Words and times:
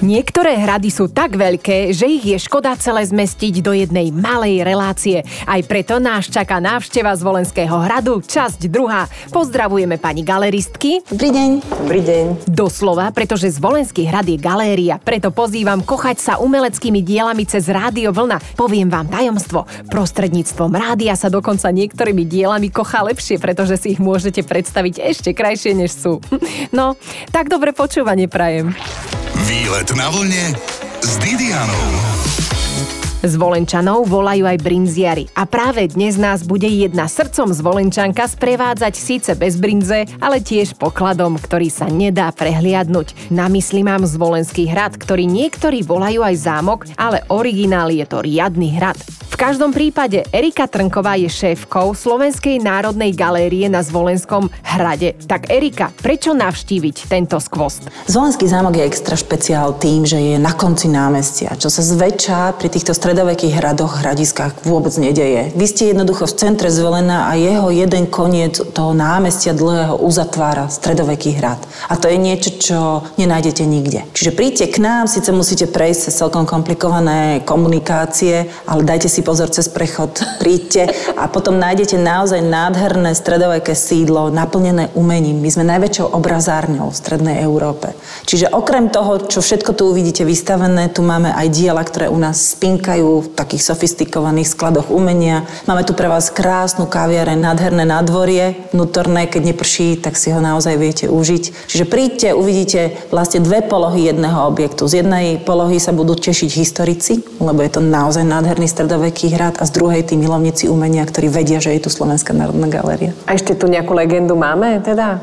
Niektoré 0.00 0.56
hrady 0.56 0.88
sú 0.88 1.12
tak 1.12 1.36
veľké, 1.36 1.92
že 1.92 2.08
ich 2.08 2.24
je 2.24 2.40
škoda 2.40 2.72
celé 2.80 3.04
zmestiť 3.04 3.60
do 3.60 3.76
jednej 3.76 4.08
malej 4.08 4.64
relácie. 4.64 5.20
Aj 5.44 5.60
preto 5.60 6.00
nás 6.00 6.24
čaká 6.24 6.56
návšteva 6.56 7.12
z 7.12 7.20
Volenského 7.20 7.76
hradu, 7.76 8.24
časť 8.24 8.64
druhá. 8.72 9.12
Pozdravujeme 9.28 10.00
pani 10.00 10.24
galeristky. 10.24 11.04
Dobrý 11.04 11.28
deň. 11.36 11.50
Dobrý 11.84 12.00
deň. 12.00 12.24
Doslova, 12.48 13.12
pretože 13.12 13.52
z 13.52 13.60
Volenský 13.60 14.08
hrad 14.08 14.24
je 14.24 14.40
galéria, 14.40 14.96
preto 14.96 15.28
pozývam 15.28 15.84
kochať 15.84 16.16
sa 16.16 16.32
umeleckými 16.40 17.04
dielami 17.04 17.44
cez 17.44 17.68
Rádio 17.68 18.16
Vlna. 18.16 18.56
Poviem 18.56 18.88
vám 18.88 19.04
tajomstvo. 19.04 19.68
Prostredníctvom 19.92 20.80
rádia 20.80 21.12
sa 21.12 21.28
dokonca 21.28 21.68
niektorými 21.68 22.24
dielami 22.24 22.72
kochá 22.72 23.04
lepšie, 23.04 23.36
pretože 23.36 23.76
si 23.76 23.92
ich 23.92 24.00
môžete 24.00 24.48
predstaviť 24.48 24.96
ešte 25.12 25.36
krajšie, 25.36 25.76
než 25.76 25.92
sú. 25.92 26.24
No, 26.70 26.94
tak 27.34 27.50
dobre 27.50 27.74
počúvanie 27.74 28.30
prajem. 28.30 28.72
Výlet 29.50 29.89
na 29.98 30.06
vlne 30.06 30.54
s 31.02 31.18
Didianou. 31.18 31.88
Z 33.20 33.36
volajú 34.06 34.48
aj 34.48 34.62
brinziari. 34.62 35.28
A 35.36 35.44
práve 35.44 35.84
dnes 35.90 36.16
nás 36.16 36.40
bude 36.40 36.64
jedna 36.64 37.04
srdcom 37.04 37.52
z 37.52 37.60
Volenčanka 37.60 38.24
sprevádzať 38.24 38.94
síce 38.96 39.30
bez 39.36 39.60
brinze, 39.60 40.08
ale 40.22 40.40
tiež 40.40 40.78
pokladom, 40.78 41.36
ktorý 41.36 41.68
sa 41.68 41.90
nedá 41.90 42.32
prehliadnúť. 42.32 43.28
Na 43.28 43.50
mysli 43.52 43.84
mám 43.84 44.08
z 44.08 44.16
Volenský 44.16 44.70
hrad, 44.70 44.96
ktorý 44.96 45.28
niektorí 45.28 45.84
volajú 45.84 46.24
aj 46.24 46.36
zámok, 46.38 46.80
ale 46.96 47.26
originál 47.28 47.92
je 47.92 48.06
to 48.08 48.24
riadny 48.24 48.72
hrad. 48.72 48.96
Každom 49.40 49.72
prípade 49.72 50.20
Erika 50.36 50.68
Trnková 50.68 51.16
je 51.16 51.24
šéfkou 51.32 51.96
Slovenskej 51.96 52.60
národnej 52.60 53.16
galérie 53.16 53.72
na 53.72 53.80
Zvolenskom 53.80 54.52
hrade. 54.60 55.16
Tak 55.16 55.48
Erika, 55.48 55.88
prečo 55.96 56.36
navštíviť 56.36 57.08
tento 57.08 57.40
skvost? 57.40 57.88
Zvolenský 58.04 58.44
zámok 58.44 58.76
je 58.76 58.84
extra 58.84 59.16
špeciál 59.16 59.80
tým, 59.80 60.04
že 60.04 60.20
je 60.20 60.36
na 60.36 60.52
konci 60.52 60.92
námestia, 60.92 61.56
čo 61.56 61.72
sa 61.72 61.80
zväčša 61.80 62.60
pri 62.60 62.68
týchto 62.68 62.92
stredovekých 62.92 63.56
hradoch, 63.56 64.04
hradiskách 64.04 64.60
vôbec 64.68 64.92
nedeje. 65.00 65.48
Vy 65.56 65.66
ste 65.72 65.96
jednoducho 65.96 66.28
v 66.28 66.36
centre 66.36 66.68
zvolená 66.68 67.32
a 67.32 67.40
jeho 67.40 67.72
jeden 67.72 68.12
koniec 68.12 68.60
toho 68.76 68.92
námestia 68.92 69.56
dlhého 69.56 70.04
uzatvára 70.04 70.68
stredoveký 70.68 71.40
hrad. 71.40 71.64
A 71.88 71.96
to 71.96 72.12
je 72.12 72.20
niečo, 72.20 72.50
čo 72.60 72.78
nenájdete 73.16 73.64
nikde. 73.64 74.04
Čiže 74.12 74.36
príďte 74.36 74.66
k 74.68 74.84
nám, 74.84 75.08
síce 75.08 75.32
musíte 75.32 75.64
prejsť 75.64 76.12
cez 76.12 76.20
celkom 76.20 76.44
komplikované 76.44 77.40
komunikácie, 77.48 78.44
ale 78.68 78.84
dajte 78.84 79.08
si 79.08 79.29
pozor 79.30 79.46
cez 79.54 79.70
prechod, 79.70 80.10
príďte 80.42 80.90
a 81.14 81.30
potom 81.30 81.54
nájdete 81.54 81.94
naozaj 81.94 82.42
nádherné 82.42 83.14
stredoveké 83.14 83.78
sídlo, 83.78 84.34
naplnené 84.34 84.90
umením. 84.98 85.38
My 85.38 85.50
sme 85.54 85.70
najväčšou 85.70 86.10
obrazárňou 86.18 86.90
v 86.90 86.98
Strednej 86.98 87.38
Európe. 87.46 87.94
Čiže 88.26 88.50
okrem 88.50 88.90
toho, 88.90 89.30
čo 89.30 89.38
všetko 89.38 89.78
tu 89.78 89.94
uvidíte 89.94 90.26
vystavené, 90.26 90.90
tu 90.90 91.06
máme 91.06 91.30
aj 91.30 91.46
diela, 91.54 91.78
ktoré 91.86 92.10
u 92.10 92.18
nás 92.18 92.58
spinkajú 92.58 93.08
v 93.22 93.32
takých 93.38 93.70
sofistikovaných 93.70 94.50
skladoch 94.50 94.90
umenia. 94.90 95.46
Máme 95.70 95.86
tu 95.86 95.94
pre 95.94 96.10
vás 96.10 96.34
krásnu 96.34 96.90
kaviareň, 96.90 97.38
nádherné 97.38 97.86
nádvorie, 97.86 98.66
vnútorné, 98.74 99.30
keď 99.30 99.54
neprší, 99.54 99.94
tak 100.02 100.18
si 100.18 100.34
ho 100.34 100.42
naozaj 100.42 100.74
viete 100.74 101.06
užiť. 101.06 101.70
Čiže 101.70 101.84
príďte, 101.86 102.28
uvidíte 102.34 102.98
vlastne 103.14 103.38
dve 103.44 103.62
polohy 103.62 104.10
jedného 104.10 104.50
objektu. 104.50 104.90
Z 104.90 105.06
jednej 105.06 105.38
polohy 105.38 105.78
sa 105.78 105.94
budú 105.94 106.18
tešiť 106.18 106.50
historici, 106.50 107.22
lebo 107.38 107.62
je 107.62 107.70
to 107.70 107.80
naozaj 107.84 108.26
nádherný 108.26 108.66
stredoveký 108.66 109.19
Veľký 109.20 109.36
hrad 109.36 109.60
a 109.60 109.68
z 109.68 109.76
druhej 109.76 110.00
tí 110.08 110.16
milovníci 110.16 110.64
umenia, 110.72 111.04
ktorí 111.04 111.28
vedia, 111.28 111.60
že 111.60 111.76
je 111.76 111.84
tu 111.84 111.92
Slovenská 111.92 112.32
národná 112.32 112.72
galéria. 112.72 113.12
A 113.28 113.36
ešte 113.36 113.52
tu 113.52 113.68
nejakú 113.68 113.92
legendu 113.92 114.32
máme 114.32 114.80
teda? 114.80 115.20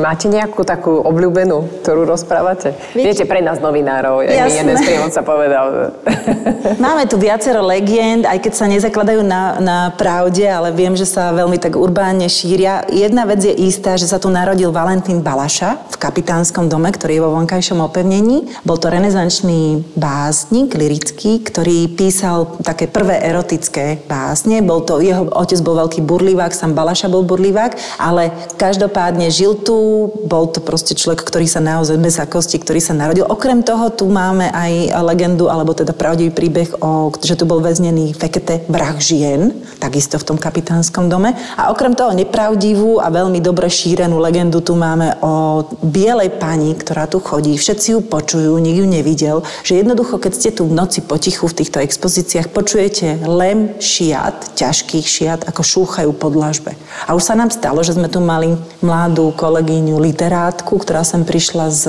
Máte 0.00 0.32
nejakú 0.32 0.64
takú 0.64 1.04
obľúbenú, 1.04 1.84
ktorú 1.84 2.08
rozprávate? 2.08 2.72
Viete, 2.96 3.12
Viete 3.12 3.24
pre 3.28 3.44
nás 3.44 3.60
novinárov, 3.60 4.24
aj 4.24 4.48
jeden 4.48 4.76
sa 5.12 5.20
povedal. 5.20 5.92
Máme 6.84 7.04
tu 7.04 7.20
viacero 7.20 7.60
legend, 7.60 8.24
aj 8.24 8.40
keď 8.40 8.52
sa 8.56 8.64
nezakladajú 8.64 9.20
na, 9.20 9.60
na 9.60 9.78
pravde, 9.92 10.48
ale 10.48 10.72
viem, 10.72 10.96
že 10.96 11.04
sa 11.04 11.28
veľmi 11.36 11.60
tak 11.60 11.76
urbánne 11.76 12.24
šíria. 12.24 12.88
Jedna 12.88 13.28
vec 13.28 13.44
je 13.44 13.52
istá, 13.52 14.00
že 14.00 14.08
sa 14.08 14.16
tu 14.16 14.32
narodil 14.32 14.72
Valentín 14.72 15.20
Balaša 15.20 15.92
v 15.92 15.96
kapitánskom 16.00 16.72
dome, 16.72 16.88
ktorý 16.88 17.20
je 17.20 17.24
vo 17.28 17.34
vonkajšom 17.36 17.84
opevnení. 17.84 18.48
Bol 18.64 18.80
to 18.80 18.88
renesančný 18.88 19.84
básnik, 19.92 20.72
lirický, 20.72 21.44
ktorý 21.44 21.92
písal 21.92 22.56
také 22.64 22.88
prvé 22.88 23.20
erotické 23.20 24.00
básne. 24.08 24.64
Bol 24.64 24.88
to, 24.88 25.04
jeho 25.04 25.28
otec 25.36 25.60
bol 25.60 25.76
veľký 25.84 26.00
burlivák, 26.00 26.56
sám 26.56 26.72
Balaša 26.72 27.12
bol 27.12 27.28
burlivák, 27.28 27.76
ale 28.00 28.32
každopádne 28.56 29.33
žil 29.34 29.58
tu, 29.58 30.06
bol 30.30 30.46
to 30.46 30.62
proste 30.62 30.94
človek, 30.94 31.26
ktorý 31.26 31.50
sa 31.50 31.58
naozaj 31.58 31.98
bez 31.98 32.22
akosti, 32.22 32.62
ktorý 32.62 32.78
sa 32.78 32.94
narodil. 32.94 33.26
Okrem 33.26 33.66
toho 33.66 33.90
tu 33.90 34.06
máme 34.06 34.46
aj 34.54 34.94
legendu, 35.02 35.50
alebo 35.50 35.74
teda 35.74 35.90
pravdivý 35.90 36.30
príbeh, 36.30 36.78
o, 36.78 37.10
že 37.18 37.34
tu 37.34 37.42
bol 37.42 37.58
väznený 37.58 38.14
Fekete 38.14 38.62
vrah 38.70 38.94
žien, 39.02 39.50
takisto 39.82 40.14
v 40.22 40.26
tom 40.30 40.38
kapitánskom 40.38 41.10
dome. 41.10 41.34
A 41.58 41.74
okrem 41.74 41.98
toho 41.98 42.14
nepravdivú 42.14 43.02
a 43.02 43.10
veľmi 43.10 43.42
dobre 43.42 43.66
šírenú 43.66 44.22
legendu 44.22 44.62
tu 44.62 44.78
máme 44.78 45.18
o 45.24 45.66
bielej 45.82 46.38
pani, 46.38 46.76
ktorá 46.76 47.10
tu 47.10 47.18
chodí. 47.18 47.56
Všetci 47.56 47.96
ju 47.96 48.00
počujú, 48.04 48.54
nik 48.60 48.78
ju 48.78 48.86
nevidel. 48.86 49.42
Že 49.64 49.82
jednoducho, 49.82 50.20
keď 50.20 50.32
ste 50.36 50.50
tu 50.52 50.68
v 50.68 50.76
noci 50.76 51.00
potichu 51.00 51.48
v 51.48 51.64
týchto 51.64 51.80
expozíciách, 51.80 52.52
počujete 52.52 53.24
lem 53.24 53.80
šiat, 53.80 54.52
ťažkých 54.54 55.06
šiat, 55.08 55.40
ako 55.48 55.64
šúchajú 55.64 56.12
po 56.12 56.28
dlažbe. 56.28 56.76
A 57.08 57.16
už 57.16 57.24
sa 57.24 57.34
nám 57.34 57.48
stalo, 57.48 57.80
že 57.80 57.96
sme 57.96 58.12
tu 58.12 58.20
mali 58.20 58.52
mladú 58.84 59.23
mladú 59.24 59.40
kolegyňu 59.40 59.96
literátku, 60.04 60.76
ktorá 60.76 61.00
sem 61.00 61.24
prišla 61.24 61.72
z, 61.72 61.84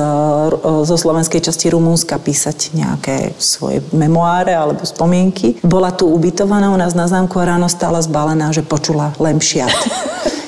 zo 0.87 0.95
slovenskej 0.95 1.43
časti 1.43 1.67
Rumúnska 1.67 2.15
písať 2.15 2.71
nejaké 2.71 3.35
svoje 3.35 3.83
memoáre 3.91 4.55
alebo 4.55 4.87
spomienky. 4.87 5.59
Bola 5.59 5.91
tu 5.91 6.07
ubytovaná 6.07 6.71
u 6.71 6.79
nás 6.79 6.95
na 6.95 7.11
zámku 7.11 7.35
a 7.43 7.51
ráno 7.51 7.67
stála 7.67 7.99
zbalená, 7.99 8.55
že 8.55 8.63
počula 8.63 9.11
lemšiat. 9.19 9.75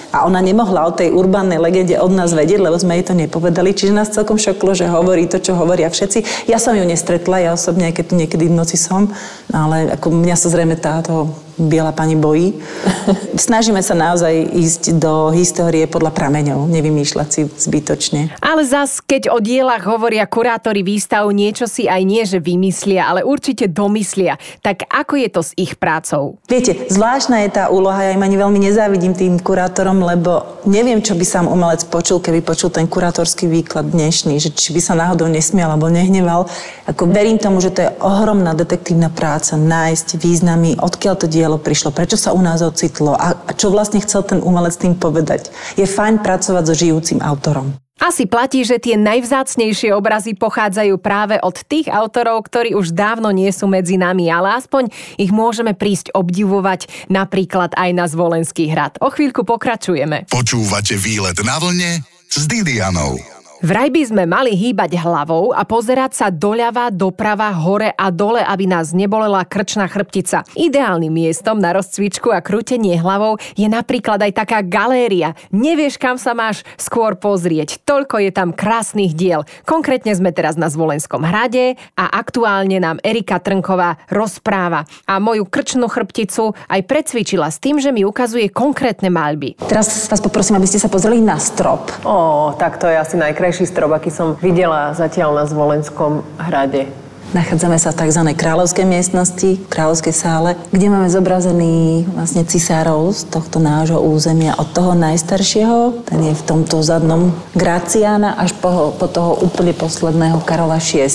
A 0.07 0.23
ona 0.25 0.39
nemohla 0.41 0.87
o 0.87 0.95
tej 0.95 1.13
urbánnej 1.13 1.61
legende 1.61 1.93
od 1.99 2.09
nás 2.09 2.33
vedieť, 2.33 2.63
lebo 2.63 2.79
sme 2.79 2.97
jej 2.97 3.05
to 3.05 3.13
nepovedali. 3.13 3.75
Čiže 3.75 3.93
nás 3.93 4.09
celkom 4.09 4.39
šoklo, 4.39 4.73
že 4.73 4.89
hovorí 4.89 5.29
to, 5.29 5.37
čo 5.37 5.53
hovoria 5.53 5.91
všetci. 5.91 6.49
Ja 6.49 6.57
som 6.57 6.73
ju 6.73 6.81
nestretla, 6.87 7.43
ja 7.43 7.51
osobne, 7.53 7.91
aj 7.91 8.01
keď 8.01 8.05
tu 8.07 8.13
niekedy 8.15 8.49
v 8.49 8.57
noci 8.57 8.81
som, 8.81 9.13
ale 9.51 9.93
ako 9.93 10.09
mňa 10.09 10.35
sa 10.39 10.49
zrejme 10.49 10.79
táto 10.79 11.37
biela 11.57 11.91
pani 11.91 12.16
bojí. 12.16 12.53
Snažíme 13.35 13.81
sa 13.81 13.97
naozaj 13.97 14.53
ísť 14.53 15.01
do 15.01 15.34
histórie 15.34 15.90
podľa 15.90 16.13
prameňov, 16.13 16.69
nevymýšľať 16.69 17.28
si 17.29 17.41
zbytočne. 17.50 18.38
Ale 18.41 18.62
zas, 18.63 19.01
keď 19.01 19.34
o 19.34 19.41
dielach 19.41 19.81
hovoria 19.84 20.29
kurátori 20.29 20.85
výstav, 20.85 21.25
niečo 21.34 21.66
si 21.66 21.90
aj 21.90 22.01
nie, 22.06 22.23
že 22.23 22.38
vymyslia, 22.38 23.09
ale 23.09 23.25
určite 23.25 23.66
domyslia. 23.66 24.38
Tak 24.62 24.85
ako 24.88 25.13
je 25.17 25.29
to 25.34 25.41
s 25.41 25.51
ich 25.57 25.73
prácou? 25.75 26.38
Viete, 26.46 26.88
zvláštna 26.94 27.46
je 27.46 27.50
tá 27.53 27.73
úloha, 27.73 28.06
ja 28.06 28.13
im 28.13 28.22
ani 28.22 28.38
veľmi 28.38 28.59
nezávidím 28.62 29.17
tým 29.17 29.41
kurátorom, 29.41 30.06
lebo 30.06 30.62
neviem, 30.69 31.01
čo 31.01 31.17
by 31.17 31.25
sám 31.25 31.46
umelec 31.50 31.90
počul, 31.90 32.22
keby 32.22 32.46
počul 32.46 32.69
ten 32.69 32.85
kurátorský 32.85 33.50
výklad 33.50 33.90
dnešný, 33.90 34.38
že 34.38 34.53
či 34.53 34.75
by 34.75 34.81
sa 34.84 34.94
náhodou 34.94 35.25
nesmial 35.25 35.73
alebo 35.73 35.90
nehneval. 35.90 36.46
Ako 36.85 37.09
verím 37.09 37.41
tomu, 37.41 37.63
že 37.63 37.73
to 37.73 37.88
je 37.88 37.94
ohromná 38.03 38.53
detektívna 38.53 39.07
práca, 39.07 39.56
nájsť 39.56 40.19
významy, 40.19 40.75
odkiaľ 40.78 41.16
to 41.16 41.28
dielo 41.31 41.47
dielo 41.47 41.63
prišlo, 41.63 41.96
prečo 41.96 42.19
sa 42.19 42.35
u 42.35 42.44
nás 42.44 42.59
ocitlo 42.59 43.16
a 43.16 43.40
čo 43.56 43.72
vlastne 43.72 44.03
chcel 44.03 44.28
ten 44.28 44.44
umelec 44.44 44.75
tým 44.75 45.00
povedať. 45.00 45.47
Je 45.80 45.88
fajn 45.88 46.19
pracovať 46.19 46.63
so 46.68 46.75
žijúcim 46.75 47.24
autorom. 47.24 47.72
Asi 48.03 48.28
platí, 48.28 48.62
že 48.68 48.78
tie 48.78 49.00
najvzácnejšie 49.00 49.96
obrazy 49.96 50.35
pochádzajú 50.35 51.00
práve 51.00 51.40
od 51.40 51.56
tých 51.66 51.88
autorov, 51.90 52.46
ktorí 52.46 52.75
už 52.75 52.94
dávno 52.94 53.31
nie 53.31 53.50
sú 53.50 53.66
medzi 53.66 53.96
nami, 53.96 54.28
ale 54.28 54.59
aspoň 54.59 54.91
ich 55.18 55.31
môžeme 55.31 55.72
prísť 55.72 56.13
obdivovať 56.13 57.09
napríklad 57.09 57.74
aj 57.74 57.90
na 57.96 58.06
Zvolenský 58.06 58.69
hrad. 58.69 59.00
O 59.02 59.09
chvíľku 59.09 59.47
pokračujeme. 59.47 60.29
Počúvate 60.29 60.94
výlet 61.00 61.41
na 61.41 61.58
vlne 61.58 62.03
s 62.29 62.43
Didianou. 62.46 63.36
Vraj 63.57 63.89
by 63.89 64.01
sme 64.05 64.23
mali 64.29 64.53
hýbať 64.53 65.01
hlavou 65.01 65.49
a 65.49 65.65
pozerať 65.65 66.13
sa 66.13 66.27
doľava, 66.29 66.93
doprava, 66.93 67.49
hore 67.57 67.89
a 67.89 68.13
dole, 68.13 68.37
aby 68.37 68.69
nás 68.69 68.93
nebolela 68.93 69.41
krčná 69.49 69.89
chrbtica. 69.89 70.45
Ideálnym 70.53 71.09
miestom 71.09 71.57
na 71.57 71.73
rozcvičku 71.73 72.29
a 72.29 72.45
krútenie 72.45 73.01
hlavou 73.01 73.41
je 73.57 73.65
napríklad 73.65 74.21
aj 74.21 74.37
taká 74.37 74.61
galéria. 74.61 75.33
Nevieš, 75.49 75.97
kam 75.97 76.21
sa 76.21 76.37
máš 76.37 76.61
skôr 76.77 77.17
pozrieť. 77.17 77.81
Toľko 77.81 78.29
je 78.29 78.29
tam 78.29 78.53
krásnych 78.53 79.17
diel. 79.17 79.41
Konkrétne 79.65 80.13
sme 80.13 80.29
teraz 80.29 80.53
na 80.53 80.69
Zvolenskom 80.69 81.25
hrade 81.25 81.81
a 81.97 82.13
aktuálne 82.13 82.77
nám 82.77 83.01
Erika 83.01 83.41
Trnková 83.41 83.97
rozpráva. 84.13 84.85
A 85.09 85.17
moju 85.17 85.49
krčnú 85.49 85.89
chrbticu 85.89 86.53
aj 86.69 86.85
precvičila 86.85 87.49
s 87.49 87.57
tým, 87.57 87.81
že 87.81 87.89
mi 87.89 88.05
ukazuje 88.05 88.53
konkrétne 88.53 89.09
maľby. 89.09 89.57
Teraz 89.65 90.05
vás 90.05 90.21
poprosím, 90.21 90.61
aby 90.61 90.69
ste 90.69 90.77
sa 90.77 90.93
pozreli 90.93 91.25
na 91.25 91.41
strop. 91.41 91.89
Ó, 92.05 92.53
tak 92.53 92.77
to 92.77 92.85
je 92.85 92.93
asi 92.93 93.17
najkrajší 93.17 93.47
najkrajší 93.47 93.72
strop, 93.72 93.96
aký 93.96 94.11
som 94.11 94.35
videla 94.44 94.91
zatiaľ 94.91 95.32
na 95.32 95.47
Zvolenskom 95.47 96.20
hrade. 96.35 96.91
Nachádzame 97.35 97.76
sa 97.76 97.91
v 97.91 98.08
tzv. 98.08 98.24
kráľovskej 98.40 98.88
miestnosti, 98.88 99.59
v 99.59 99.68
kráľovskej 99.68 100.16
sále, 100.16 100.56
kde 100.72 100.88
máme 100.88 101.12
zobrazený 101.12 102.08
vlastne 102.16 102.47
cisárov 102.47 103.12
z 103.12 103.28
tohto 103.28 103.59
nášho 103.59 104.00
územia. 104.00 104.56
Od 104.56 104.72
toho 104.72 104.96
najstaršieho, 104.96 106.08
ten 106.08 106.24
je 106.24 106.32
v 106.32 106.44
tomto 106.47 106.79
zadnom 106.79 107.35
Graciana, 107.52 108.40
až 108.40 108.56
po, 108.56 108.96
po 108.96 109.12
toho 109.12 109.44
úplne 109.44 109.76
posledného 109.76 110.40
Karola 110.47 110.79
VI. 110.79 111.12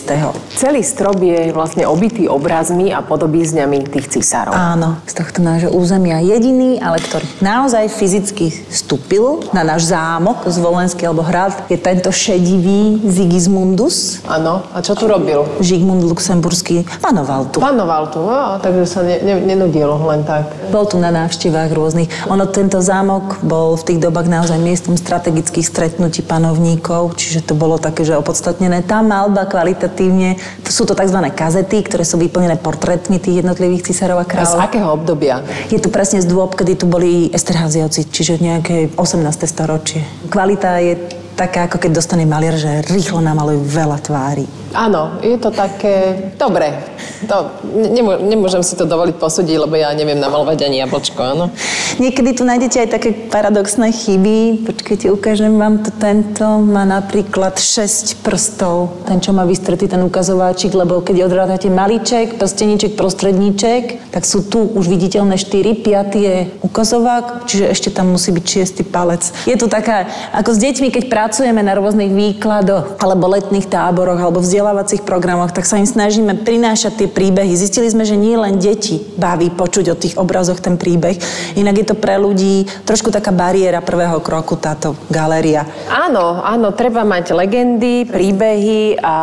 Celý 0.52 0.84
strop 0.84 1.16
je 1.16 1.48
vlastne 1.48 1.88
obitý 1.88 2.28
obrazmi 2.28 2.92
a 2.92 3.00
podobízňami 3.00 3.88
tých 3.88 4.12
cisárov. 4.12 4.52
Áno, 4.52 5.00
z 5.08 5.16
tohto 5.16 5.40
nášho 5.40 5.72
územia 5.72 6.20
jediný, 6.20 6.76
ale 6.76 7.00
ktorý 7.00 7.24
naozaj 7.40 7.88
fyzicky 7.88 8.52
vstúpil 8.68 9.48
na 9.56 9.64
náš 9.64 9.88
zámok 9.88 10.44
zvolenský 10.44 11.08
alebo 11.08 11.24
hrad, 11.24 11.56
je 11.72 11.80
tento 11.80 12.12
šedivý 12.12 13.00
Sigismundus. 13.08 14.20
Áno, 14.28 14.60
a 14.76 14.84
čo 14.84 14.92
tu 14.92 15.08
robil? 15.08 15.40
Žigmund 15.64 16.01
Luxemburský 16.04 16.84
panoval 17.00 17.48
tu. 17.50 17.62
Panoval 17.62 18.10
tu, 18.10 18.20
á, 18.26 18.58
takže 18.58 18.84
sa 18.86 19.00
ne, 19.06 19.22
ne, 19.22 19.34
nenudil 19.42 19.88
len 19.88 20.26
tak. 20.26 20.50
Bol 20.74 20.84
tu 20.90 20.98
na 20.98 21.14
návštevách 21.14 21.70
rôznych. 21.70 22.08
Ono, 22.28 22.44
tento 22.50 22.82
zámok 22.82 23.40
bol 23.46 23.78
v 23.78 23.94
tých 23.94 24.00
dobách 24.02 24.26
naozaj 24.26 24.58
miestom 24.58 24.98
strategických 24.98 25.66
stretnutí 25.66 26.26
panovníkov, 26.26 27.14
čiže 27.14 27.46
to 27.46 27.54
bolo 27.54 27.78
také, 27.78 28.02
že 28.02 28.18
opodstatnené. 28.18 28.82
Tá 28.82 29.00
malba 29.00 29.46
kvalitatívne, 29.46 30.36
to 30.66 30.70
sú 30.74 30.84
to 30.84 30.98
tzv. 30.98 31.18
kazety, 31.32 31.80
ktoré 31.86 32.02
sú 32.02 32.18
vyplnené 32.18 32.58
portrétmi 32.58 33.22
tých 33.22 33.44
jednotlivých 33.44 33.92
cisárov 33.92 34.18
a 34.20 34.26
kráľov. 34.26 34.58
Z 34.58 34.66
akého 34.66 34.88
obdobia? 34.90 35.46
Je 35.70 35.78
tu 35.78 35.88
presne 35.88 36.18
z 36.18 36.26
dôb, 36.26 36.58
kedy 36.58 36.82
tu 36.82 36.86
boli 36.90 37.30
Esterháziovci, 37.30 38.10
čiže 38.10 38.42
nejaké 38.42 38.90
18. 38.98 39.22
storočie. 39.46 40.02
Kvalita 40.26 40.82
je 40.82 41.21
taká, 41.34 41.66
ako 41.66 41.82
keď 41.82 41.90
dostane 41.96 42.24
maliar, 42.28 42.56
že 42.56 42.84
rýchlo 42.88 43.20
namalujú 43.24 43.60
veľa 43.64 43.98
tvári. 44.02 44.46
Áno, 44.72 45.20
je 45.20 45.36
to 45.36 45.52
také... 45.52 46.32
Dobre, 46.40 46.72
to, 47.28 47.52
nemô, 47.92 48.16
nemôžem 48.16 48.64
si 48.64 48.72
to 48.72 48.88
dovoliť 48.88 49.20
posúdiť, 49.20 49.56
lebo 49.60 49.76
ja 49.76 49.92
neviem 49.92 50.16
namalovať 50.16 50.64
ani 50.64 50.80
jablčko, 50.80 51.20
áno. 51.20 51.52
Niekedy 52.00 52.40
tu 52.40 52.48
nájdete 52.48 52.76
aj 52.80 52.88
také 52.88 53.12
paradoxné 53.12 53.92
chyby. 53.92 54.64
Počkajte, 54.64 55.12
ukážem 55.12 55.52
vám 55.60 55.84
to. 55.84 55.92
Tento 55.92 56.64
má 56.64 56.88
napríklad 56.88 57.60
6 57.60 58.24
prstov. 58.24 59.04
Ten, 59.04 59.20
čo 59.20 59.36
má 59.36 59.44
vystretý 59.44 59.84
ten 59.84 60.00
ukazováčik, 60.00 60.72
lebo 60.72 61.04
keď 61.04 61.28
odrádate 61.28 61.68
malíček, 61.68 62.40
prsteníček, 62.40 62.96
prostredníček, 62.96 64.08
tak 64.08 64.24
sú 64.24 64.40
tu 64.40 64.64
už 64.72 64.88
viditeľné 64.88 65.36
4, 65.36 65.84
5 65.84 66.16
je 66.16 66.36
ukazovák, 66.64 67.44
čiže 67.44 67.68
ešte 67.68 67.88
tam 67.92 68.16
musí 68.16 68.32
byť 68.32 68.44
6 68.64 68.88
palec. 68.88 69.20
Je 69.44 69.56
tu 69.60 69.68
taká, 69.68 70.08
ako 70.32 70.56
s 70.56 70.58
deťmi, 70.64 70.88
keď 70.88 71.12
pracujeme 71.22 71.62
na 71.62 71.78
rôznych 71.78 72.10
výkladoch, 72.10 72.98
alebo 72.98 73.30
letných 73.30 73.70
táboroch, 73.70 74.18
alebo 74.18 74.42
vzdelávacích 74.42 75.06
programoch, 75.06 75.54
tak 75.54 75.70
sa 75.70 75.78
im 75.78 75.86
snažíme 75.86 76.42
prinášať 76.42 76.98
tie 76.98 77.06
príbehy. 77.06 77.54
Zistili 77.54 77.86
sme, 77.86 78.02
že 78.02 78.18
nie 78.18 78.34
len 78.34 78.58
deti 78.58 78.98
baví 79.14 79.54
počuť 79.54 79.86
o 79.86 79.94
tých 79.94 80.18
obrazoch 80.18 80.58
ten 80.58 80.74
príbeh, 80.74 81.14
inak 81.54 81.78
je 81.78 81.86
to 81.86 81.94
pre 81.94 82.18
ľudí 82.18 82.66
trošku 82.82 83.14
taká 83.14 83.30
bariéra 83.30 83.78
prvého 83.78 84.18
kroku, 84.18 84.58
táto 84.58 84.98
galéria. 85.14 85.62
Áno, 85.86 86.42
áno, 86.42 86.74
treba 86.74 87.06
mať 87.06 87.38
legendy, 87.38 88.02
príbehy 88.02 88.98
a 88.98 89.14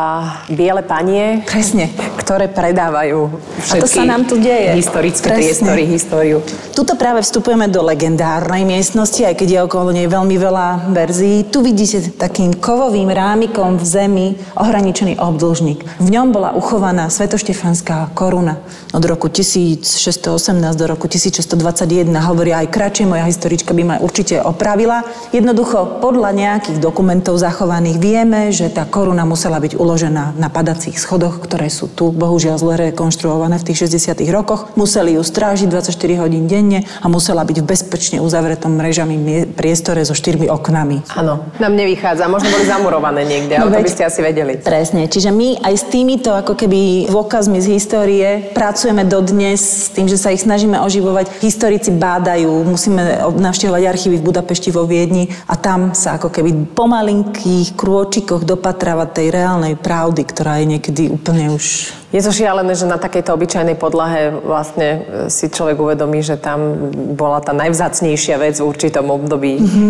biele 0.48 0.88
panie. 0.88 1.44
Presne. 1.52 1.92
Ktoré 2.16 2.48
predávajú 2.48 3.28
všetky 3.60 3.76
a 3.76 3.84
to 3.84 3.92
sa 3.92 4.08
nám 4.08 4.24
tu 4.24 4.40
deje. 4.40 4.72
historické 4.72 5.36
priestory, 5.36 5.84
históriu. 5.84 6.40
Tuto 6.72 6.96
práve 6.96 7.20
vstupujeme 7.28 7.68
do 7.68 7.84
legendárnej 7.84 8.64
miestnosti, 8.64 9.20
aj 9.20 9.36
keď 9.36 9.48
je 9.52 9.60
okolo 9.68 9.92
nej 9.92 10.08
veľmi 10.08 10.40
veľa 10.40 10.96
verzií. 10.96 11.44
Tu 11.52 11.60
vidíte 11.90 12.22
takým 12.22 12.54
kovovým 12.54 13.10
rámikom 13.10 13.82
v 13.82 13.86
zemi 13.86 14.28
ohraničený 14.54 15.18
obdĺžnik. 15.18 15.98
V 15.98 16.10
ňom 16.14 16.30
bola 16.30 16.54
uchovaná 16.54 17.10
svetoštefanská 17.10 18.14
koruna 18.14 18.62
od 18.94 19.02
roku 19.10 19.26
1618 19.26 20.62
do 20.78 20.86
roku 20.86 21.10
1621. 21.10 22.06
Hovoria 22.30 22.62
aj 22.62 22.70
kratšie, 22.70 23.10
moja 23.10 23.26
historička 23.26 23.74
by 23.74 23.84
ma 23.90 23.96
určite 24.06 24.38
opravila. 24.38 25.02
Jednoducho, 25.34 25.98
podľa 25.98 26.30
nejakých 26.30 26.78
dokumentov 26.78 27.42
zachovaných 27.42 27.98
vieme, 27.98 28.54
že 28.54 28.70
tá 28.70 28.86
koruna 28.86 29.26
musela 29.26 29.58
byť 29.58 29.74
uložená 29.74 30.38
na 30.38 30.50
padacích 30.54 30.94
schodoch, 30.94 31.42
ktoré 31.42 31.74
sú 31.74 31.90
tu, 31.90 32.14
bohužiaľ 32.14 32.62
zle 32.62 32.94
rekonštruované 32.94 33.58
v 33.58 33.66
tých 33.66 33.90
60 33.90 34.14
rokoch. 34.30 34.70
Museli 34.78 35.18
ju 35.18 35.26
strážiť 35.26 35.66
24 35.66 36.22
hodín 36.22 36.46
denne 36.46 36.86
a 37.02 37.10
musela 37.10 37.42
byť 37.42 37.58
v 37.62 37.66
bezpečne 37.66 38.18
uzavretom 38.22 38.78
mrežami 38.78 39.50
priestore 39.58 40.06
so 40.06 40.14
štyrmi 40.14 40.46
oknami. 40.54 41.18
Áno, 41.18 41.50
nám 41.58 41.79
nevychádza. 41.80 42.28
Možno 42.28 42.52
boli 42.52 42.68
zamurované 42.68 43.24
niekde, 43.24 43.56
no 43.56 43.72
ale 43.72 43.80
to 43.80 43.86
by 43.88 43.92
ste 43.92 44.04
asi 44.04 44.20
vedeli. 44.20 44.60
Presne. 44.60 45.08
Čiže 45.08 45.32
my 45.32 45.64
aj 45.64 45.74
s 45.80 45.86
týmito 45.88 46.36
ako 46.36 46.60
keby 46.60 47.08
dôkazmi 47.08 47.64
z 47.64 47.68
histórie 47.80 48.30
pracujeme 48.52 49.08
dodnes 49.08 49.88
s 49.88 49.90
tým, 49.96 50.12
že 50.12 50.20
sa 50.20 50.36
ich 50.36 50.44
snažíme 50.44 50.76
oživovať. 50.84 51.40
Historici 51.40 51.96
bádajú, 51.96 52.52
musíme 52.68 53.24
navštevovať 53.40 53.82
archívy 53.88 54.16
v 54.20 54.28
Budapešti 54.28 54.70
vo 54.76 54.84
Viedni 54.84 55.32
a 55.48 55.56
tam 55.56 55.96
sa 55.96 56.20
ako 56.20 56.28
keby 56.30 56.76
po 56.76 56.86
malinkých 56.86 57.74
krôčikoch 57.80 58.44
dopatravať 58.44 59.10
tej 59.16 59.28
reálnej 59.32 59.74
pravdy, 59.80 60.22
ktorá 60.28 60.60
je 60.60 60.66
niekedy 60.78 61.04
úplne 61.08 61.54
už 61.56 61.96
je 62.10 62.22
to 62.26 62.32
šialené, 62.34 62.74
že 62.74 62.90
na 62.90 62.98
takejto 62.98 63.30
obyčajnej 63.38 63.78
podlahe 63.78 64.34
vlastne 64.34 64.88
e, 64.88 65.00
si 65.30 65.46
človek 65.46 65.78
uvedomí, 65.78 66.26
že 66.26 66.42
tam 66.42 66.90
bola 67.14 67.38
tá 67.38 67.54
najvzácnejšia 67.54 68.42
vec 68.42 68.58
v 68.58 68.66
určitom 68.66 69.06
období. 69.14 69.62
Mm-hmm. 69.62 69.90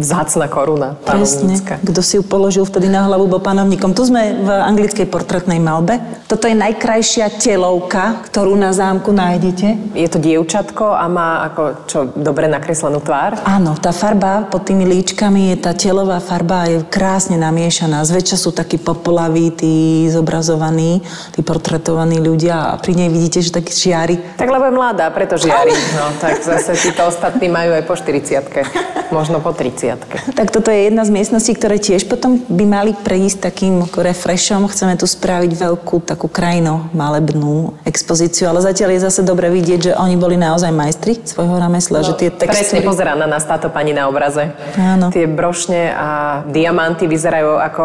Vzácna 0.00 0.48
koruna 0.48 0.96
Presne. 1.04 1.60
Kto 1.84 2.00
si 2.00 2.16
ju 2.16 2.24
položil 2.24 2.64
vtedy 2.64 2.88
na 2.88 3.04
hlavu, 3.04 3.28
bol 3.28 3.40
panovníkom. 3.44 3.92
Tu 3.92 4.08
sme 4.08 4.40
v 4.40 4.48
anglickej 4.48 5.08
portretnej 5.12 5.60
malbe. 5.60 6.00
Toto 6.24 6.48
je 6.48 6.56
najkrajšia 6.56 7.36
telovka, 7.36 8.24
ktorú 8.28 8.56
na 8.56 8.72
zámku 8.72 9.12
nájdete. 9.12 9.96
Je 9.96 10.08
to 10.08 10.16
dievčatko 10.20 10.96
a 10.96 11.04
má 11.08 11.48
ako 11.52 11.62
čo, 11.84 11.98
dobre 12.16 12.48
nakreslenú 12.48 13.00
tvár? 13.04 13.40
Áno, 13.44 13.76
tá 13.76 13.92
farba 13.92 14.48
pod 14.48 14.64
tými 14.64 14.88
líčkami 14.88 15.52
je 15.52 15.56
tá 15.60 15.72
telová 15.76 16.20
farba 16.20 16.68
je 16.68 16.80
krásne 16.88 17.36
namiešaná. 17.36 18.04
Zväčša 18.04 18.36
sú 18.40 18.50
takí 18.56 18.80
popolaví, 18.80 19.52
tí 19.52 19.74
zobrazovaní, 20.08 21.04
tí 21.32 21.40
portretovaní 21.58 22.22
ľudia 22.22 22.70
a 22.70 22.78
pri 22.78 22.94
nej 22.94 23.10
vidíte, 23.10 23.42
že 23.42 23.50
taký 23.50 23.74
žiari. 23.74 24.38
Tak 24.38 24.46
lebo 24.46 24.70
je 24.70 24.74
mladá, 24.78 25.10
preto 25.10 25.34
žiari. 25.34 25.74
No, 25.98 26.14
tak 26.22 26.38
zase 26.38 26.78
títo 26.78 27.02
ostatní 27.10 27.50
majú 27.50 27.74
aj 27.74 27.82
po 27.82 27.98
40 27.98 29.10
možno 29.10 29.40
po 29.40 29.50
30 29.56 30.36
Tak 30.36 30.48
toto 30.52 30.70
je 30.70 30.88
jedna 30.88 31.02
z 31.02 31.10
miestností, 31.10 31.56
ktoré 31.56 31.80
tiež 31.80 32.06
potom 32.06 32.38
by 32.46 32.64
mali 32.68 32.92
prejsť 32.94 33.38
takým 33.50 33.82
refreshom. 33.88 34.68
Chceme 34.68 34.94
tu 34.94 35.08
spraviť 35.08 35.52
veľkú 35.56 36.04
takú 36.04 36.28
krajino 36.30 36.92
malebnú 36.92 37.74
expozíciu, 37.82 38.52
ale 38.52 38.62
zatiaľ 38.62 38.94
je 38.94 39.00
zase 39.08 39.20
dobre 39.24 39.50
vidieť, 39.50 39.80
že 39.90 39.92
oni 39.96 40.14
boli 40.14 40.36
naozaj 40.38 40.70
majstri 40.70 41.18
svojho 41.24 41.58
remesla, 41.58 42.04
no, 42.04 42.06
že 42.06 42.14
tie 42.14 42.30
textúry... 42.30 42.54
Presne 42.54 42.80
pozerá 42.84 43.12
na 43.16 43.26
nás 43.26 43.42
táto 43.42 43.72
pani 43.72 43.96
na 43.96 44.06
obraze. 44.06 44.52
Áno. 44.76 45.10
Tie 45.10 45.26
brošne 45.26 45.92
a 45.92 46.08
diamanty 46.46 47.08
vyzerajú 47.08 47.58
ako 47.58 47.84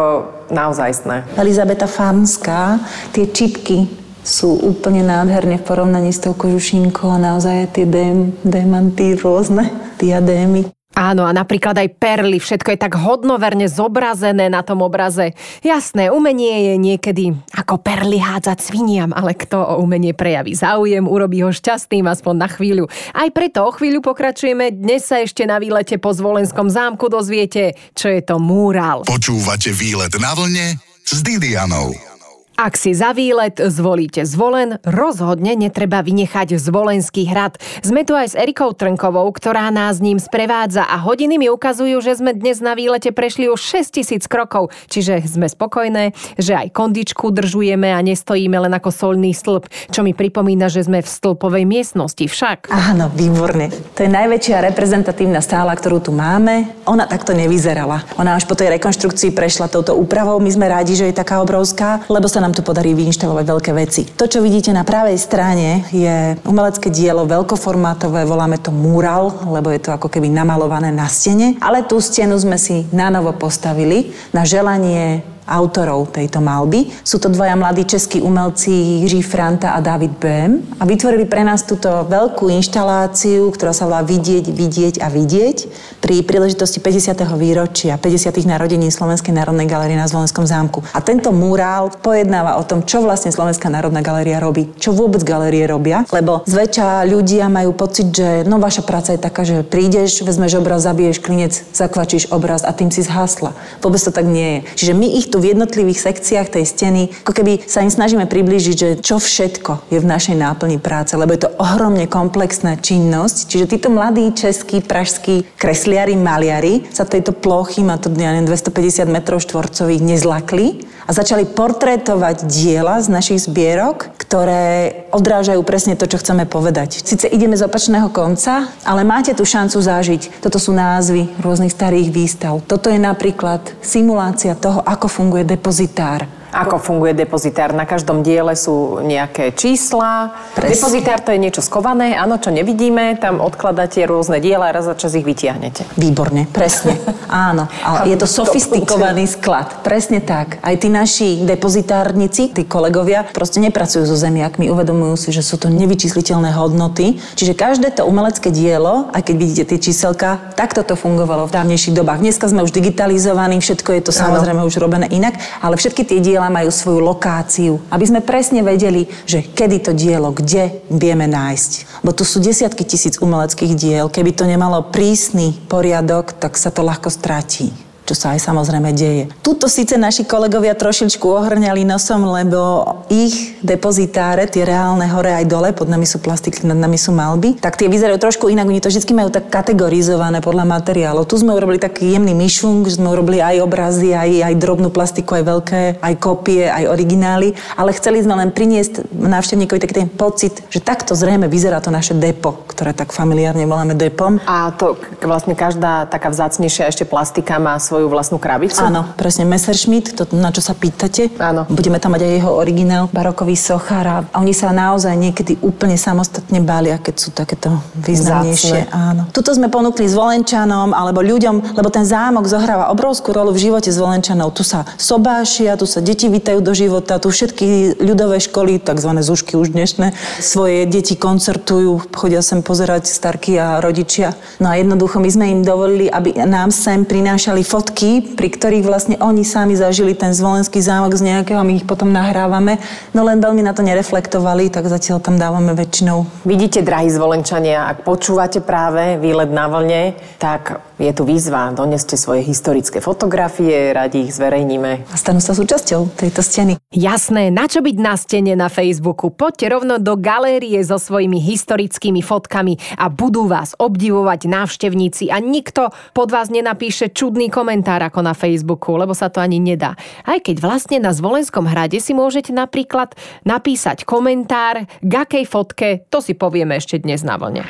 naozajstné. 0.52 1.36
Elizabeta 1.40 1.88
Fanská, 1.88 2.80
tie 3.16 3.24
čipky 3.64 3.88
sú 4.20 4.60
úplne 4.60 5.00
nádherne 5.00 5.56
v 5.56 5.64
porovnaní 5.64 6.12
s 6.12 6.20
tou 6.20 6.36
kožušinkou 6.36 7.08
a 7.08 7.16
naozaj 7.16 7.72
tie 7.72 7.88
dém, 7.88 8.36
démanty 8.44 9.16
rôzne, 9.16 9.72
diadémy. 9.96 10.68
Áno, 10.94 11.26
a 11.26 11.34
napríklad 11.34 11.74
aj 11.74 11.96
perly, 11.98 12.38
všetko 12.38 12.70
je 12.70 12.78
tak 12.78 12.94
hodnoverne 12.94 13.66
zobrazené 13.66 14.46
na 14.46 14.62
tom 14.62 14.84
obraze. 14.84 15.34
Jasné, 15.64 16.12
umenie 16.12 16.70
je 16.70 16.74
niekedy 16.78 17.24
ako 17.56 17.82
perly 17.82 18.20
hádzať 18.22 18.62
sviniam, 18.62 19.10
ale 19.10 19.34
kto 19.34 19.58
o 19.58 19.74
umenie 19.82 20.14
prejaví 20.14 20.54
záujem, 20.54 21.08
urobí 21.08 21.42
ho 21.42 21.50
šťastným 21.50 22.06
aspoň 22.06 22.34
na 22.36 22.48
chvíľu. 22.52 22.84
Aj 23.10 23.26
preto 23.32 23.66
o 23.66 23.74
chvíľu 23.74 24.04
pokračujeme, 24.06 24.70
dnes 24.70 25.08
sa 25.08 25.24
ešte 25.24 25.42
na 25.48 25.58
výlete 25.58 25.98
po 25.98 26.14
Zvolenskom 26.14 26.70
zámku 26.70 27.10
dozviete, 27.10 27.74
čo 27.96 28.12
je 28.12 28.22
to 28.22 28.38
múral. 28.38 29.08
Počúvate 29.08 29.74
výlet 29.74 30.14
na 30.20 30.36
vlne 30.36 30.78
s 31.02 31.18
Didianou. 31.26 32.13
Ak 32.54 32.78
si 32.78 32.94
za 32.94 33.10
výlet 33.10 33.58
zvolíte 33.58 34.22
zvolen, 34.22 34.78
rozhodne 34.86 35.58
netreba 35.58 36.06
vynechať 36.06 36.54
zvolenský 36.54 37.26
hrad. 37.26 37.58
Sme 37.82 38.06
tu 38.06 38.14
aj 38.14 38.30
s 38.30 38.38
Erikou 38.38 38.70
Trnkovou, 38.70 39.26
ktorá 39.34 39.74
nás 39.74 39.98
ním 39.98 40.22
sprevádza 40.22 40.86
a 40.86 41.02
hodiny 41.02 41.34
mi 41.34 41.50
ukazujú, 41.50 41.98
že 41.98 42.14
sme 42.14 42.30
dnes 42.30 42.62
na 42.62 42.78
výlete 42.78 43.10
prešli 43.10 43.50
už 43.50 43.58
6000 43.58 44.22
krokov, 44.30 44.70
čiže 44.86 45.26
sme 45.26 45.50
spokojné, 45.50 46.14
že 46.38 46.54
aj 46.54 46.70
kondičku 46.70 47.34
držujeme 47.34 47.90
a 47.90 47.98
nestojíme 48.06 48.54
len 48.54 48.70
ako 48.78 48.94
solný 48.94 49.34
stĺp, 49.34 49.66
čo 49.90 50.06
mi 50.06 50.14
pripomína, 50.14 50.70
že 50.70 50.86
sme 50.86 51.02
v 51.02 51.10
stĺpovej 51.10 51.66
miestnosti 51.66 52.22
však. 52.22 52.70
Áno, 52.70 53.10
výborne. 53.10 53.74
To 53.98 54.06
je 54.06 54.10
najväčšia 54.14 54.62
reprezentatívna 54.70 55.42
stála, 55.42 55.74
ktorú 55.74 55.98
tu 55.98 56.14
máme. 56.14 56.70
Ona 56.86 57.10
takto 57.10 57.34
nevyzerala. 57.34 58.06
Ona 58.14 58.38
až 58.38 58.46
po 58.46 58.54
tej 58.54 58.78
rekonštrukcii 58.78 59.34
prešla 59.34 59.66
touto 59.66 59.98
úpravou. 59.98 60.38
My 60.38 60.54
sme 60.54 60.70
rádi, 60.70 60.94
že 60.94 61.10
je 61.10 61.18
taká 61.18 61.42
obrovská, 61.42 62.06
lebo 62.06 62.30
sa 62.30 62.43
nám 62.44 62.52
tu 62.52 62.60
podarí 62.60 62.92
vyinštalovať 62.92 63.44
veľké 63.48 63.70
veci. 63.72 64.04
To, 64.20 64.28
čo 64.28 64.44
vidíte 64.44 64.76
na 64.76 64.84
pravej 64.84 65.16
strane, 65.16 65.88
je 65.88 66.36
umelecké 66.44 66.92
dielo 66.92 67.24
veľkoformátové, 67.24 68.28
voláme 68.28 68.60
to 68.60 68.68
mural, 68.68 69.48
lebo 69.48 69.72
je 69.72 69.80
to 69.80 69.96
ako 69.96 70.12
keby 70.12 70.28
namalované 70.28 70.92
na 70.92 71.08
stene. 71.08 71.56
Ale 71.64 71.88
tú 71.88 72.04
stenu 72.04 72.36
sme 72.36 72.60
si 72.60 72.84
na 72.92 73.08
novo 73.08 73.32
postavili 73.32 74.12
na 74.36 74.44
želanie 74.44 75.33
autorov 75.44 76.12
tejto 76.12 76.40
malby. 76.40 76.88
Sú 77.04 77.20
to 77.20 77.28
dvaja 77.28 77.56
mladí 77.56 77.84
českí 77.84 78.20
umelci 78.20 78.70
Jiří 79.04 79.22
Franta 79.22 79.76
a 79.76 79.80
David 79.80 80.16
Böhm 80.20 80.64
a 80.80 80.84
vytvorili 80.84 81.24
pre 81.28 81.44
nás 81.44 81.62
túto 81.62 81.88
veľkú 82.08 82.48
inštaláciu, 82.48 83.52
ktorá 83.52 83.72
sa 83.76 83.84
volá 83.84 84.00
Vidieť, 84.04 84.48
vidieť 84.52 84.94
a 85.04 85.08
vidieť 85.12 85.56
pri 86.00 86.24
príležitosti 86.24 86.80
50. 86.80 87.24
výročia 87.36 87.96
50. 87.96 88.44
narodení 88.44 88.88
Slovenskej 88.88 89.32
národnej 89.32 89.68
galerie 89.68 89.96
na 89.96 90.08
Zvolenskom 90.08 90.44
zámku. 90.44 90.84
A 90.92 91.00
tento 91.00 91.32
murál 91.32 91.92
pojednáva 91.92 92.56
o 92.60 92.64
tom, 92.64 92.84
čo 92.84 93.04
vlastne 93.04 93.32
Slovenská 93.32 93.68
národná 93.72 94.00
galéria 94.04 94.40
robí, 94.40 94.72
čo 94.80 94.92
vôbec 94.92 95.24
galérie 95.24 95.64
robia, 95.64 96.04
lebo 96.12 96.44
zväčša 96.44 97.08
ľudia 97.08 97.48
majú 97.48 97.72
pocit, 97.76 98.12
že 98.12 98.44
no 98.44 98.60
vaša 98.60 98.84
práca 98.84 99.12
je 99.12 99.20
taká, 99.20 99.42
že 99.42 99.64
prídeš, 99.64 100.22
vezmeš 100.22 100.60
obraz, 100.60 100.84
zabiješ 100.84 101.18
klinec, 101.20 101.52
zakvačíš 101.72 102.30
obraz 102.30 102.62
a 102.62 102.70
tým 102.70 102.92
si 102.92 103.02
zhasla. 103.02 103.56
Vôbec 103.82 104.00
to 104.00 104.12
tak 104.12 104.28
nie 104.28 104.60
je. 104.62 104.84
Čiže 104.84 104.92
my 104.94 105.06
ich 105.18 105.26
tu 105.34 105.42
v 105.42 105.50
jednotlivých 105.50 105.98
sekciách 105.98 106.46
tej 106.54 106.62
steny, 106.62 107.02
ako 107.26 107.34
keby 107.34 107.66
sa 107.66 107.82
im 107.82 107.90
snažíme 107.90 108.30
priblížiť, 108.30 108.76
že 108.78 108.88
čo 109.02 109.18
všetko 109.18 109.90
je 109.90 109.98
v 109.98 110.06
našej 110.06 110.38
náplni 110.38 110.78
práce, 110.78 111.18
lebo 111.18 111.34
je 111.34 111.42
to 111.42 111.54
ohromne 111.58 112.06
komplexná 112.06 112.78
činnosť. 112.78 113.50
Čiže 113.50 113.66
títo 113.66 113.90
mladí 113.90 114.30
českí, 114.30 114.78
pražskí 114.78 115.42
kresliari, 115.58 116.14
maliari 116.14 116.86
sa 116.94 117.02
tejto 117.02 117.34
plochy, 117.34 117.82
má 117.82 117.98
to 117.98 118.14
ja 118.14 118.30
neviem, 118.30 118.46
250 118.46 119.10
metrov 119.10 119.42
štvorcových, 119.42 120.06
nezlakli 120.06 120.86
a 121.04 121.10
začali 121.12 121.44
portrétovať 121.50 122.48
diela 122.48 122.96
z 123.02 123.10
našich 123.10 123.44
zbierok, 123.44 124.14
ktoré 124.16 125.04
odrážajú 125.12 125.60
presne 125.66 125.98
to, 125.98 126.08
čo 126.08 126.16
chceme 126.16 126.48
povedať. 126.48 127.04
Sice 127.04 127.28
ideme 127.28 127.58
z 127.58 127.68
opačného 127.68 128.08
konca, 128.08 128.72
ale 128.86 129.04
máte 129.04 129.36
tu 129.36 129.44
šancu 129.44 129.82
zažiť. 129.82 130.40
Toto 130.40 130.56
sú 130.56 130.72
názvy 130.72 131.28
rôznych 131.42 131.74
starých 131.74 132.08
výstav. 132.08 132.64
Toto 132.64 132.88
je 132.88 132.96
napríklad 132.96 133.60
simulácia 133.84 134.56
toho, 134.56 134.80
ako 134.80 135.06
funguje 135.06 135.23
depozitár 135.44 136.43
ako 136.54 136.78
funguje 136.78 137.18
depozitár? 137.18 137.74
Na 137.74 137.82
každom 137.82 138.22
diele 138.22 138.54
sú 138.54 139.02
nejaké 139.02 139.50
čísla. 139.58 140.30
Presne. 140.54 140.78
Depozitár 140.78 141.18
to 141.18 141.34
je 141.34 141.42
niečo 141.42 141.58
skované, 141.58 142.14
áno, 142.14 142.38
čo 142.38 142.54
nevidíme, 142.54 143.18
tam 143.18 143.42
odkladáte 143.42 144.06
rôzne 144.06 144.38
diela 144.38 144.70
a 144.70 144.74
raz 144.78 144.86
za 144.86 144.94
čas 144.94 145.18
ich 145.18 145.26
vytiahnete. 145.26 145.82
Výborne, 145.98 146.46
presne. 146.46 146.94
áno, 147.26 147.66
ale 147.82 148.14
je 148.14 148.16
to 148.22 148.30
sofistikovaný 148.38 149.26
sklad. 149.26 149.82
Presne 149.82 150.22
tak. 150.22 150.62
Aj 150.62 150.78
tí 150.78 150.86
naši 150.86 151.42
depozitárnici, 151.42 152.54
tí 152.54 152.62
kolegovia, 152.62 153.26
proste 153.34 153.58
nepracujú 153.58 154.06
so 154.06 154.14
zemiakmi, 154.14 154.70
uvedomujú 154.70 155.18
si, 155.18 155.28
že 155.34 155.42
sú 155.42 155.58
to 155.58 155.66
nevyčísliteľné 155.66 156.54
hodnoty. 156.54 157.18
Čiže 157.34 157.58
každé 157.58 157.98
to 157.98 158.06
umelecké 158.06 158.54
dielo, 158.54 159.10
aj 159.10 159.26
keď 159.26 159.34
vidíte 159.34 159.64
tie 159.74 159.78
číselka, 159.90 160.54
takto 160.54 160.86
to 160.86 160.94
fungovalo 160.94 161.50
v 161.50 161.54
dávnejších 161.58 161.96
dobách. 161.98 162.22
Dneska 162.22 162.46
sme 162.46 162.62
už 162.62 162.70
digitalizovaní, 162.70 163.58
všetko 163.58 163.90
je 163.98 164.02
to 164.06 164.12
samozrejme 164.14 164.62
už 164.62 164.78
robené 164.78 165.10
inak, 165.10 165.34
ale 165.58 165.74
všetky 165.74 166.06
tie 166.06 166.22
diela 166.22 166.43
diela 166.44 166.60
majú 166.60 166.68
svoju 166.68 167.00
lokáciu, 167.00 167.80
aby 167.88 168.04
sme 168.04 168.20
presne 168.20 168.60
vedeli, 168.60 169.08
že 169.24 169.40
kedy 169.40 169.80
to 169.80 169.92
dielo, 169.96 170.28
kde 170.28 170.84
vieme 170.92 171.24
nájsť. 171.24 172.04
Bo 172.04 172.12
tu 172.12 172.20
sú 172.28 172.36
desiatky 172.36 172.84
tisíc 172.84 173.16
umeleckých 173.16 173.72
diel, 173.72 174.12
keby 174.12 174.36
to 174.36 174.44
nemalo 174.44 174.92
prísny 174.92 175.56
poriadok, 175.72 176.36
tak 176.36 176.60
sa 176.60 176.68
to 176.68 176.84
ľahko 176.84 177.08
stratí 177.08 177.72
čo 178.04 178.12
sa 178.12 178.36
aj 178.36 178.44
samozrejme 178.44 178.92
deje. 178.92 179.32
Tuto 179.40 179.64
síce 179.64 179.96
naši 179.96 180.28
kolegovia 180.28 180.76
trošičku 180.76 181.24
ohrňali 181.24 181.88
nosom, 181.88 182.28
lebo 182.28 182.84
ich 183.08 183.56
depozitáre, 183.64 184.44
tie 184.44 184.68
reálne 184.68 185.08
hore 185.08 185.32
aj 185.32 185.48
dole, 185.48 185.72
pod 185.72 185.88
nami 185.88 186.04
sú 186.04 186.20
plastiky, 186.20 186.68
nad 186.68 186.76
nami 186.76 187.00
sú 187.00 187.16
malby, 187.16 187.56
tak 187.56 187.80
tie 187.80 187.88
vyzerajú 187.88 188.20
trošku 188.20 188.52
inak. 188.52 188.68
Oni 188.68 188.84
to 188.84 188.92
vždy 188.92 189.16
majú 189.16 189.32
tak 189.32 189.48
kategorizované 189.48 190.44
podľa 190.44 190.68
materiálu. 190.68 191.24
Tu 191.24 191.40
sme 191.40 191.56
urobili 191.56 191.80
taký 191.80 192.12
jemný 192.12 192.36
myšung, 192.36 192.84
že 192.84 193.00
sme 193.00 193.08
urobili 193.08 193.40
aj 193.40 193.64
obrazy, 193.64 194.12
aj, 194.12 194.52
aj 194.52 194.54
drobnú 194.60 194.92
plastiku, 194.92 195.40
aj 195.40 195.44
veľké, 195.48 195.82
aj 196.04 196.14
kopie, 196.20 196.68
aj 196.68 196.84
originály, 196.92 197.56
ale 197.80 197.96
chceli 197.96 198.20
sme 198.20 198.36
len 198.36 198.52
priniesť 198.52 199.08
návštevníkovi 199.16 199.80
taký 199.80 199.94
ten 200.04 200.10
pocit, 200.12 200.60
že 200.68 200.84
takto 200.84 201.16
zrejme 201.16 201.48
vyzerá 201.48 201.80
to 201.80 201.88
naše 201.88 202.12
depo, 202.12 202.68
ktoré 202.68 202.92
tak 202.92 203.16
familiárne 203.16 203.64
voláme 203.64 203.96
depom. 203.96 204.36
A 204.44 204.76
to 204.76 205.00
vlastne 205.24 205.56
každá 205.56 206.04
taká 206.04 206.28
vzácnejšia 206.28 206.92
ešte 206.92 207.08
plastika 207.08 207.56
má 207.56 207.80
svoj 207.80 207.93
svoju 207.94 208.10
vlastnú 208.10 208.42
krabicu? 208.42 208.82
Áno, 208.82 209.06
presne 209.14 209.46
Messerschmitt, 209.46 210.18
to, 210.18 210.26
na 210.34 210.50
čo 210.50 210.58
sa 210.58 210.74
pýtate. 210.74 211.30
Áno. 211.38 211.62
Budeme 211.70 212.02
tam 212.02 212.18
mať 212.18 212.26
aj 212.26 212.32
jeho 212.42 212.50
originál, 212.50 213.06
barokový 213.14 213.54
sochár 213.54 214.06
a 214.10 214.16
oni 214.34 214.50
sa 214.50 214.74
naozaj 214.74 215.14
niekedy 215.14 215.62
úplne 215.62 215.94
samostatne 215.94 216.58
bália, 216.58 216.98
keď 216.98 217.14
sú 217.14 217.30
takéto 217.30 217.78
významnejšie. 217.94 218.90
Áno. 218.90 219.30
Tuto 219.30 219.54
sme 219.54 219.70
ponúkli 219.70 220.10
Volenčanom 220.10 220.90
alebo 220.90 221.22
ľuďom, 221.22 221.78
lebo 221.78 221.86
ten 221.86 222.02
zámok 222.02 222.50
zohráva 222.50 222.90
obrovskú 222.90 223.30
rolu 223.30 223.54
v 223.54 223.70
živote 223.70 223.94
Volenčanov. 223.94 224.50
Tu 224.58 224.66
sa 224.66 224.82
sobášia, 224.98 225.78
tu 225.78 225.86
sa 225.86 226.02
deti 226.02 226.26
vítajú 226.26 226.58
do 226.58 226.74
života, 226.74 227.22
tu 227.22 227.30
všetky 227.30 228.02
ľudové 228.02 228.42
školy, 228.42 228.82
tzv. 228.82 229.10
zušky 229.22 229.54
už 229.54 229.70
dnešné, 229.70 230.18
svoje 230.42 230.82
deti 230.90 231.14
koncertujú, 231.14 232.10
chodia 232.10 232.42
sem 232.42 232.58
pozerať 232.58 233.06
starky 233.06 233.54
a 233.54 233.78
rodičia. 233.78 234.34
No 234.58 234.74
a 234.74 234.82
jednoducho 234.82 235.22
my 235.22 235.30
sme 235.30 235.46
im 235.54 235.60
dovolili, 235.62 236.10
aby 236.10 236.34
nám 236.42 236.74
sem 236.74 237.06
prinášali 237.06 237.62
fotky 237.62 237.83
fotky, 237.84 238.32
pri 238.32 238.48
ktorých 238.48 238.88
vlastne 238.88 239.16
oni 239.20 239.44
sami 239.44 239.76
zažili 239.76 240.16
ten 240.16 240.32
zvolenský 240.32 240.80
zámok 240.80 241.20
z 241.20 241.28
nejakého, 241.28 241.60
my 241.60 241.76
ich 241.76 241.84
potom 241.84 242.08
nahrávame, 242.08 242.80
no 243.12 243.28
len 243.28 243.44
veľmi 243.44 243.60
na 243.60 243.76
to 243.76 243.84
nereflektovali, 243.84 244.72
tak 244.72 244.88
zatiaľ 244.88 245.20
tam 245.20 245.36
dávame 245.36 245.76
väčšinou. 245.76 246.48
Vidíte, 246.48 246.80
drahí 246.80 247.12
zvolenčania, 247.12 247.92
ak 247.92 248.08
počúvate 248.08 248.64
práve 248.64 249.20
výlet 249.20 249.52
na 249.52 249.68
vlne, 249.68 250.16
tak 250.40 250.80
je 251.04 251.12
tu 251.12 251.24
výzva, 251.28 251.68
doneste 251.76 252.16
svoje 252.16 252.40
historické 252.40 253.04
fotografie, 253.04 253.92
radi 253.92 254.24
ich 254.24 254.32
zverejníme. 254.32 255.04
A 255.12 255.16
stanú 255.20 255.40
sa 255.42 255.52
súčasťou 255.52 256.16
tejto 256.16 256.40
steny. 256.40 256.80
Jasné, 256.94 257.52
na 257.52 257.68
čo 257.68 257.84
byť 257.84 257.96
na 258.00 258.14
stene 258.16 258.56
na 258.56 258.72
Facebooku? 258.72 259.28
Poďte 259.28 259.68
rovno 259.68 260.00
do 260.00 260.16
galérie 260.16 260.80
so 260.80 260.96
svojimi 260.96 261.36
historickými 261.42 262.24
fotkami 262.24 262.80
a 262.96 263.12
budú 263.12 263.44
vás 263.44 263.76
obdivovať 263.76 264.48
návštevníci 264.48 265.28
a 265.28 265.42
nikto 265.42 265.92
pod 266.16 266.32
vás 266.32 266.48
nenapíše 266.48 267.12
čudný 267.12 267.52
komentár 267.52 268.00
ako 268.00 268.24
na 268.24 268.32
Facebooku, 268.32 268.96
lebo 268.96 269.12
sa 269.12 269.28
to 269.28 269.44
ani 269.44 269.60
nedá. 269.60 269.98
Aj 270.24 270.40
keď 270.40 270.64
vlastne 270.64 270.98
na 271.02 271.12
Zvolenskom 271.12 271.68
hrade 271.68 272.00
si 272.00 272.16
môžete 272.16 272.54
napríklad 272.54 273.12
napísať 273.44 274.08
komentár 274.08 274.88
k 275.04 275.12
akej 275.12 275.44
fotke, 275.44 275.88
to 276.08 276.24
si 276.24 276.32
povieme 276.32 276.78
ešte 276.80 277.02
dnes 277.02 277.20
na 277.20 277.36
vlne. 277.36 277.66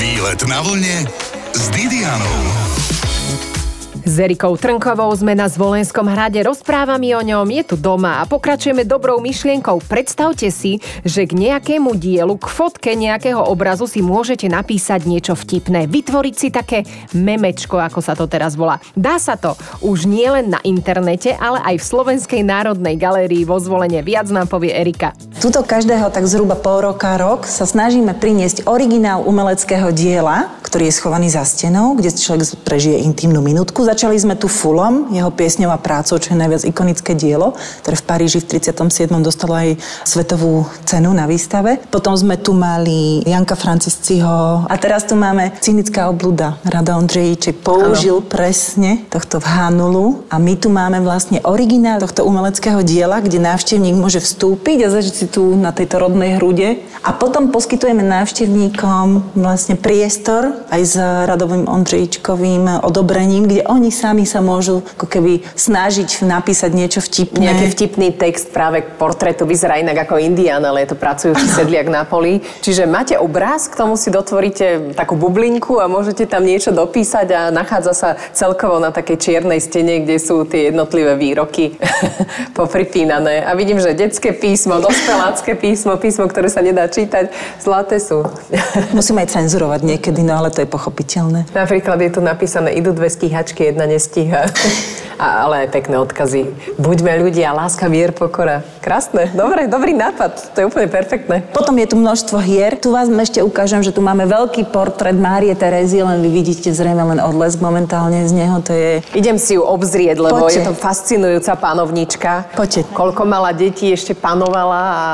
Výlet 0.00 0.42
na 0.48 0.58
vlne 0.64 1.23
s 1.54 1.70
Didianou. 1.70 2.83
S 4.04 4.20
Erikou 4.20 4.60
Trnkovou 4.60 5.08
sme 5.16 5.32
na 5.32 5.48
Zvolenskom 5.48 6.04
hrade, 6.04 6.36
rozprávami 6.44 7.16
o 7.16 7.24
ňom, 7.24 7.48
je 7.48 7.72
tu 7.72 7.76
doma 7.80 8.20
a 8.20 8.28
pokračujeme 8.28 8.84
dobrou 8.84 9.16
myšlienkou. 9.16 9.80
Predstavte 9.80 10.52
si, 10.52 10.76
že 11.08 11.24
k 11.24 11.32
nejakému 11.32 11.96
dielu, 11.96 12.36
k 12.36 12.44
fotke 12.44 12.92
nejakého 12.92 13.40
obrazu 13.40 13.88
si 13.88 14.04
môžete 14.04 14.44
napísať 14.52 15.08
niečo 15.08 15.32
vtipné, 15.32 15.88
vytvoriť 15.88 16.34
si 16.36 16.52
také 16.52 16.84
memečko, 17.16 17.80
ako 17.80 18.04
sa 18.04 18.12
to 18.12 18.28
teraz 18.28 18.60
volá. 18.60 18.76
Dá 18.92 19.16
sa 19.16 19.40
to 19.40 19.56
už 19.80 20.04
nie 20.04 20.28
len 20.28 20.52
na 20.52 20.60
internete, 20.68 21.32
ale 21.40 21.64
aj 21.64 21.80
v 21.80 21.88
Slovenskej 21.88 22.44
národnej 22.44 23.00
galérii 23.00 23.48
vo 23.48 23.56
Zvolenie. 23.56 24.04
Viac 24.04 24.28
nám 24.28 24.52
povie 24.52 24.76
Erika. 24.76 25.16
Tuto 25.40 25.64
každého 25.64 26.12
tak 26.12 26.28
zhruba 26.28 26.60
pol 26.60 26.84
roka, 26.92 27.16
rok 27.16 27.48
sa 27.48 27.64
snažíme 27.64 28.12
priniesť 28.20 28.68
originál 28.68 29.24
umeleckého 29.24 29.96
diela, 29.96 30.52
ktorý 30.60 30.92
je 30.92 30.98
schovaný 31.00 31.32
za 31.32 31.46
stenou, 31.48 31.96
kde 31.96 32.12
človek 32.12 32.66
prežije 32.68 33.00
intimnú 33.00 33.40
minútku 33.40 33.80
Začali 33.94 34.18
sme 34.18 34.34
tu 34.34 34.50
Fulom, 34.50 35.14
jeho 35.14 35.30
piesňová 35.30 35.78
prácou, 35.78 36.18
čo 36.18 36.34
je 36.34 36.40
najviac 36.42 36.66
ikonické 36.66 37.14
dielo, 37.14 37.54
ktoré 37.78 37.94
v 37.94 38.02
Paríži 38.02 38.42
v 38.42 38.58
37. 38.58 39.06
dostalo 39.22 39.54
aj 39.54 39.78
svetovú 40.02 40.66
cenu 40.82 41.14
na 41.14 41.30
výstave. 41.30 41.78
Potom 41.94 42.10
sme 42.18 42.34
tu 42.34 42.58
mali 42.58 43.22
Janka 43.22 43.54
Francisciho 43.54 44.66
a 44.66 44.74
teraz 44.82 45.06
tu 45.06 45.14
máme 45.14 45.54
Cynická 45.62 46.10
obluda. 46.10 46.58
Rada 46.66 46.98
Ondřejíček 46.98 47.62
použil 47.62 48.18
ano. 48.18 48.26
presne 48.26 49.06
tohto 49.14 49.38
v 49.38 49.46
Hanulu 49.46 50.26
a 50.26 50.42
my 50.42 50.58
tu 50.58 50.74
máme 50.74 50.98
vlastne 50.98 51.38
originál 51.46 52.02
tohto 52.02 52.26
umeleckého 52.26 52.82
diela, 52.82 53.22
kde 53.22 53.38
návštevník 53.38 53.94
môže 53.94 54.18
vstúpiť 54.18 54.90
a 54.90 54.90
zažiť 54.90 55.14
si 55.14 55.26
tu 55.30 55.54
na 55.54 55.70
tejto 55.70 56.02
rodnej 56.02 56.42
hrude 56.42 56.82
a 57.04 57.14
potom 57.14 57.54
poskytujeme 57.54 58.02
návštevníkom 58.02 59.38
vlastne 59.38 59.78
priestor 59.78 60.66
aj 60.72 60.82
s 60.82 60.96
Radovým 61.30 61.68
Ondřejičkovým 61.68 62.80
odobrením, 62.80 63.44
kde 63.44 63.62
oni 63.68 63.83
oni 63.84 63.92
sami 63.92 64.24
sa 64.24 64.40
môžu 64.40 64.80
ako 64.96 65.04
keby 65.04 65.44
snažiť 65.52 66.24
napísať 66.24 66.72
niečo 66.72 67.04
vtipné. 67.04 67.52
Nejaký 67.52 67.66
vtipný 67.76 68.16
text 68.16 68.48
práve 68.48 68.80
k 68.80 68.96
portrétu 68.96 69.44
vyzerá 69.44 69.76
inak 69.76 70.08
ako 70.08 70.16
Indian, 70.16 70.64
ale 70.64 70.88
je 70.88 70.96
to 70.96 70.96
pracujúci 70.96 71.44
sedliak 71.52 71.92
na 71.92 72.08
poli. 72.08 72.40
Čiže 72.64 72.88
máte 72.88 73.20
obraz, 73.20 73.68
k 73.68 73.76
tomu 73.76 74.00
si 74.00 74.08
dotvoríte 74.08 74.96
takú 74.96 75.20
bublinku 75.20 75.84
a 75.84 75.84
môžete 75.84 76.24
tam 76.24 76.48
niečo 76.48 76.72
dopísať 76.72 77.28
a 77.28 77.40
nachádza 77.52 77.92
sa 77.92 78.08
celkovo 78.32 78.80
na 78.80 78.88
takej 78.88 79.20
čiernej 79.20 79.60
stene, 79.60 80.00
kde 80.00 80.16
sú 80.16 80.48
tie 80.48 80.72
jednotlivé 80.72 81.20
výroky 81.20 81.76
popripínané. 82.58 83.44
A 83.44 83.52
vidím, 83.52 83.84
že 83.84 83.92
detské 83.92 84.32
písmo, 84.32 84.80
dospelácké 84.80 85.60
písmo, 85.60 86.00
písmo, 86.00 86.24
ktoré 86.24 86.48
sa 86.48 86.64
nedá 86.64 86.88
čítať, 86.88 87.28
zlaté 87.60 88.00
sú. 88.00 88.24
Musíme 88.96 89.28
aj 89.28 89.36
cenzurovať 89.36 89.84
niekedy, 89.84 90.24
no 90.24 90.40
ale 90.40 90.48
to 90.48 90.64
je 90.64 90.72
pochopiteľné. 90.72 91.52
Napríklad 91.52 92.00
je 92.00 92.10
tu 92.16 92.24
napísané, 92.24 92.72
idú 92.80 92.96
dve 92.96 93.12
stíhačky, 93.12 93.73
jedna 93.74 93.86
nestíha. 93.86 94.44
A, 95.16 95.46
ale 95.46 95.66
aj 95.66 95.68
pekné 95.72 95.96
odkazy. 95.98 96.42
Buďme 96.76 97.22
ľudia, 97.22 97.54
láska, 97.54 97.86
mier, 97.88 98.12
pokora. 98.12 98.66
Krásne, 98.84 99.30
dobre, 99.32 99.70
dobrý 99.70 99.96
nápad. 99.96 100.52
To 100.52 100.56
je 100.60 100.68
úplne 100.68 100.90
perfektné. 100.90 101.46
Potom 101.54 101.74
je 101.78 101.86
tu 101.88 101.96
množstvo 101.96 102.36
hier. 102.44 102.76
Tu 102.76 102.92
vás 102.92 103.08
ešte 103.08 103.40
ukážem, 103.40 103.80
že 103.80 103.94
tu 103.94 104.04
máme 104.04 104.28
veľký 104.28 104.68
portrét 104.68 105.16
Márie 105.16 105.56
Terezy, 105.56 106.04
len 106.04 106.20
vy 106.20 106.28
vidíte 106.28 106.74
zrejme 106.74 107.14
len 107.14 107.18
odlesk 107.22 107.62
momentálne 107.62 108.26
z 108.26 108.32
neho. 108.34 108.60
To 108.66 108.72
je... 108.74 109.00
Idem 109.16 109.40
si 109.40 109.56
ju 109.56 109.62
obzrieť, 109.62 110.20
lebo 110.20 110.44
Poďte. 110.44 110.60
je 110.60 110.68
to 110.68 110.74
fascinujúca 110.76 111.52
panovnička. 111.56 112.32
Poďte. 112.52 112.84
Koľko 112.92 113.22
mala 113.24 113.56
detí, 113.56 113.88
ešte 113.88 114.12
panovala 114.12 114.82
a 114.82 115.04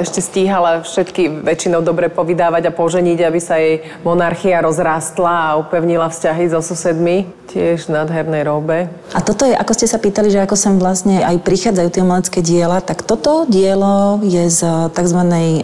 ešte 0.00 0.18
stíhala 0.24 0.82
všetky 0.82 1.44
väčšinou 1.46 1.84
dobre 1.84 2.10
povydávať 2.10 2.72
a 2.72 2.74
poženiť, 2.74 3.18
aby 3.22 3.40
sa 3.40 3.60
jej 3.60 3.84
monarchia 4.02 4.64
rozrástla 4.64 5.54
a 5.54 5.56
upevnila 5.60 6.08
vzťahy 6.10 6.50
so 6.50 6.64
susedmi. 6.64 7.28
Tiež 7.50 7.90
v 7.90 7.98
nádhernej 7.98 8.46
robe. 8.46 8.86
A 9.10 9.18
toto 9.18 9.42
je, 9.42 9.49
ako 9.56 9.72
ste 9.74 9.86
sa 9.86 9.98
pýtali, 9.98 10.30
že 10.30 10.42
ako 10.42 10.56
sem 10.58 10.74
vlastne 10.76 11.22
aj 11.22 11.42
prichádzajú 11.42 11.88
tie 11.90 12.04
umelecké 12.04 12.40
diela, 12.44 12.78
tak 12.84 13.02
toto 13.06 13.46
dielo 13.48 14.20
je 14.22 14.46
z 14.50 14.90
tzv. 14.92 15.20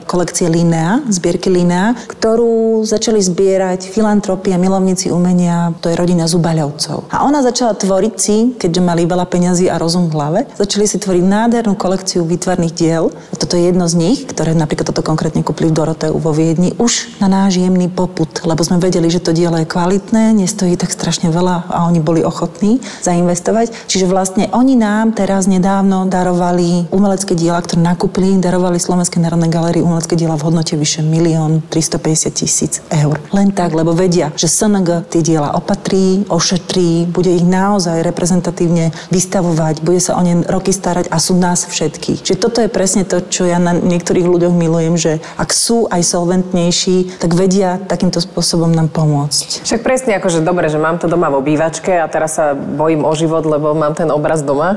kolekcie 0.08 0.48
Linea, 0.50 1.04
zbierky 1.10 1.52
Linea, 1.52 1.94
ktorú 2.08 2.82
začali 2.82 3.20
zbierať 3.20 3.90
filantropi 3.90 4.54
a 4.54 4.58
milovníci 4.58 5.12
umenia, 5.12 5.76
to 5.82 5.92
je 5.92 5.98
rodina 5.98 6.24
Zubaľovcov. 6.26 7.12
A 7.12 7.26
ona 7.26 7.44
začala 7.44 7.76
tvoriť 7.76 8.14
si, 8.16 8.36
keďže 8.56 8.80
mali 8.80 9.04
veľa 9.04 9.26
peňazí 9.28 9.68
a 9.68 9.76
rozum 9.76 10.08
v 10.08 10.14
hlave, 10.16 10.40
začali 10.56 10.88
si 10.88 10.96
tvoriť 10.96 11.24
nádhernú 11.26 11.76
kolekciu 11.76 12.24
výtvarných 12.24 12.74
diel. 12.74 13.12
A 13.12 13.34
toto 13.36 13.60
je 13.60 13.68
jedno 13.68 13.84
z 13.86 13.94
nich, 14.00 14.24
ktoré 14.24 14.56
napríklad 14.56 14.88
toto 14.88 15.04
konkrétne 15.04 15.44
kúpili 15.44 15.68
v 15.70 15.76
Doroteu 15.76 16.16
vo 16.16 16.32
Viedni, 16.32 16.72
už 16.80 17.20
na 17.20 17.28
náš 17.28 17.60
jemný 17.60 17.92
poput, 17.92 18.30
lebo 18.48 18.64
sme 18.64 18.80
vedeli, 18.80 19.12
že 19.12 19.20
to 19.20 19.36
dielo 19.36 19.60
je 19.60 19.68
kvalitné, 19.68 20.32
nestojí 20.32 20.80
tak 20.80 20.94
strašne 20.94 21.28
veľa 21.28 21.68
a 21.68 21.84
oni 21.84 22.00
boli 22.00 22.24
ochotní 22.24 22.80
zainvestovať. 23.04 23.72
Čiže 23.84 24.08
vlastne 24.08 24.48
oni 24.56 24.74
nám 24.80 25.12
teraz 25.12 25.44
nedávno 25.44 26.08
darovali 26.08 26.88
umelecké 26.88 27.36
diela, 27.36 27.60
ktoré 27.60 27.84
nakúpili, 27.84 28.40
darovali 28.40 28.80
Slovenskej 28.80 29.20
národnej 29.20 29.52
galérii 29.52 29.84
umelecké 29.84 30.16
diela 30.16 30.40
v 30.40 30.48
hodnote 30.48 30.74
vyše 30.80 31.04
1 31.04 31.68
350 31.68 32.32
tisíc 32.32 32.80
eur. 32.88 33.20
Len 33.36 33.52
tak, 33.52 33.76
lebo 33.76 33.92
vedia, 33.92 34.32
že 34.36 34.48
SNG 34.48 35.08
tie 35.12 35.20
diela 35.20 35.52
opatrí, 35.56 36.24
ošetrí, 36.28 37.08
bude 37.10 37.32
ich 37.32 37.44
naozaj 37.44 38.04
reprezentatívne 38.04 38.94
vystavovať, 39.10 39.82
bude 39.82 40.00
sa 40.00 40.16
o 40.18 40.22
ne 40.22 40.44
roky 40.46 40.70
starať 40.70 41.10
a 41.10 41.16
sú 41.18 41.34
nás 41.36 41.66
všetkých. 41.66 42.22
Čiže 42.22 42.38
toto 42.38 42.58
je 42.62 42.70
presne 42.70 43.02
to, 43.02 43.24
čo 43.24 43.48
ja 43.48 43.58
na 43.58 43.74
niektorých 43.74 44.26
ľuďoch 44.26 44.54
milujem, 44.54 44.94
že 44.94 45.12
ak 45.40 45.50
sú 45.50 45.88
aj 45.90 46.02
solventnejší, 46.04 47.18
tak 47.18 47.34
vedia 47.34 47.80
takýmto 47.82 48.22
spôsobom 48.22 48.70
nám 48.70 48.92
pomôcť. 48.92 49.66
Však 49.66 49.80
presne 49.82 50.18
ako, 50.20 50.28
že 50.30 50.46
dobre, 50.46 50.70
že 50.70 50.78
mám 50.78 51.00
to 51.00 51.10
doma 51.10 51.32
v 51.32 51.40
obývačke 51.42 51.96
a 51.96 52.06
teraz 52.06 52.38
sa 52.38 52.54
bojím 52.54 53.02
o 53.02 53.12
život, 53.16 53.42
lebo 53.48 53.65
mám 53.72 53.96
ten 53.96 54.12
obraz 54.12 54.44
doma. 54.44 54.76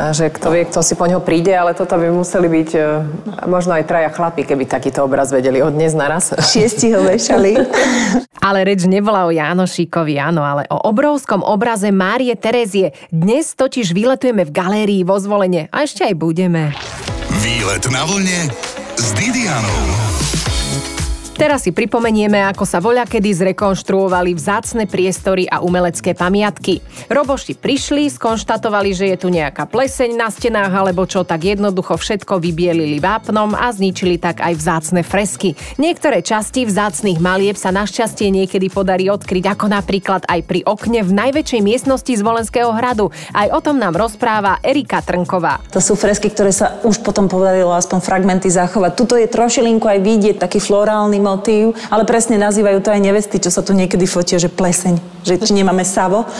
A 0.00 0.12
že 0.12 0.28
kto 0.28 0.52
vie, 0.52 0.66
kto 0.66 0.82
si 0.82 0.98
po 0.98 1.06
ňo 1.06 1.22
príde, 1.22 1.54
ale 1.54 1.72
toto 1.72 1.96
by 1.96 2.10
museli 2.10 2.50
byť 2.50 2.70
e, 2.74 2.80
možno 3.48 3.78
aj 3.78 3.88
traja 3.88 4.10
chlapi, 4.12 4.42
keby 4.44 4.66
takýto 4.68 5.06
obraz 5.06 5.30
vedeli 5.30 5.62
od 5.62 5.72
dnes 5.72 5.94
naraz. 5.94 6.34
Šiesti 6.52 6.92
ho 6.92 7.00
vešali. 7.06 7.56
Ale 8.42 8.66
reč 8.66 8.84
nebola 8.84 9.26
o 9.26 9.34
Jánošíkovi, 9.34 10.20
áno, 10.20 10.44
ale 10.44 10.68
o 10.68 10.78
obrovskom 10.86 11.40
obraze 11.40 11.88
Márie 11.94 12.34
Terezie. 12.36 12.92
Dnes 13.08 13.56
totiž 13.56 13.94
vyletujeme 13.94 14.44
v 14.44 14.54
galérii 14.54 15.02
vo 15.02 15.16
zvolenie 15.16 15.70
a 15.72 15.86
ešte 15.86 16.04
aj 16.04 16.14
budeme. 16.18 16.74
Výlet 17.42 17.84
na 17.90 18.02
vlne 18.06 18.50
s 18.98 19.06
Didianou. 19.14 20.25
Teraz 21.36 21.68
si 21.68 21.70
pripomenieme, 21.70 22.48
ako 22.48 22.64
sa 22.64 22.80
voľakedy 22.80 23.28
zrekonštruovali 23.28 24.32
vzácne 24.32 24.88
priestory 24.88 25.44
a 25.44 25.60
umelecké 25.60 26.16
pamiatky. 26.16 26.80
Roboši 27.12 27.60
prišli, 27.60 28.08
skonštatovali, 28.08 28.96
že 28.96 29.12
je 29.12 29.16
tu 29.20 29.28
nejaká 29.28 29.68
pleseň 29.68 30.16
na 30.16 30.32
stenách 30.32 30.72
alebo 30.72 31.04
čo, 31.04 31.28
tak 31.28 31.44
jednoducho 31.44 32.00
všetko 32.00 32.40
vybielili 32.40 33.04
vápnom 33.04 33.52
a 33.52 33.68
zničili 33.68 34.16
tak 34.16 34.40
aj 34.40 34.56
vzácne 34.56 35.04
fresky. 35.04 35.52
Niektoré 35.76 36.24
časti 36.24 36.64
vzácnych 36.64 37.20
malieb 37.20 37.60
sa 37.60 37.68
našťastie 37.68 38.32
niekedy 38.32 38.72
podarí 38.72 39.12
odkryť, 39.12 39.44
ako 39.52 39.68
napríklad 39.68 40.24
aj 40.24 40.40
pri 40.40 40.64
okne 40.64 41.04
v 41.04 41.12
najväčšej 41.20 41.60
miestnosti 41.60 42.16
z 42.16 42.24
Volenského 42.24 42.72
hradu. 42.72 43.12
Aj 43.36 43.52
o 43.52 43.60
tom 43.60 43.76
nám 43.76 43.92
rozpráva 43.92 44.56
Erika 44.64 45.04
Trnková. 45.04 45.60
To 45.76 45.84
sú 45.84 46.00
fresky, 46.00 46.32
ktoré 46.32 46.48
sa 46.48 46.80
už 46.80 47.04
potom 47.04 47.28
podarilo 47.28 47.76
aspoň 47.76 48.00
fragmenty 48.00 48.48
zachovať. 48.48 48.96
Tuto 48.96 49.20
je 49.20 49.28
trošilinku 49.28 49.84
aj 49.84 50.00
vidieť 50.00 50.40
taký 50.40 50.64
florálny 50.64 51.25
motív, 51.26 51.74
ale 51.90 52.06
presne 52.06 52.38
nazývajú 52.38 52.78
to 52.78 52.94
aj 52.94 53.02
nevesty, 53.02 53.42
čo 53.42 53.50
sa 53.50 53.66
tu 53.66 53.74
niekedy 53.74 54.06
fotia, 54.06 54.38
že 54.38 54.46
pleseň, 54.46 55.26
že 55.26 55.42
či 55.42 55.50
nemáme 55.58 55.82
savo. 55.82 56.22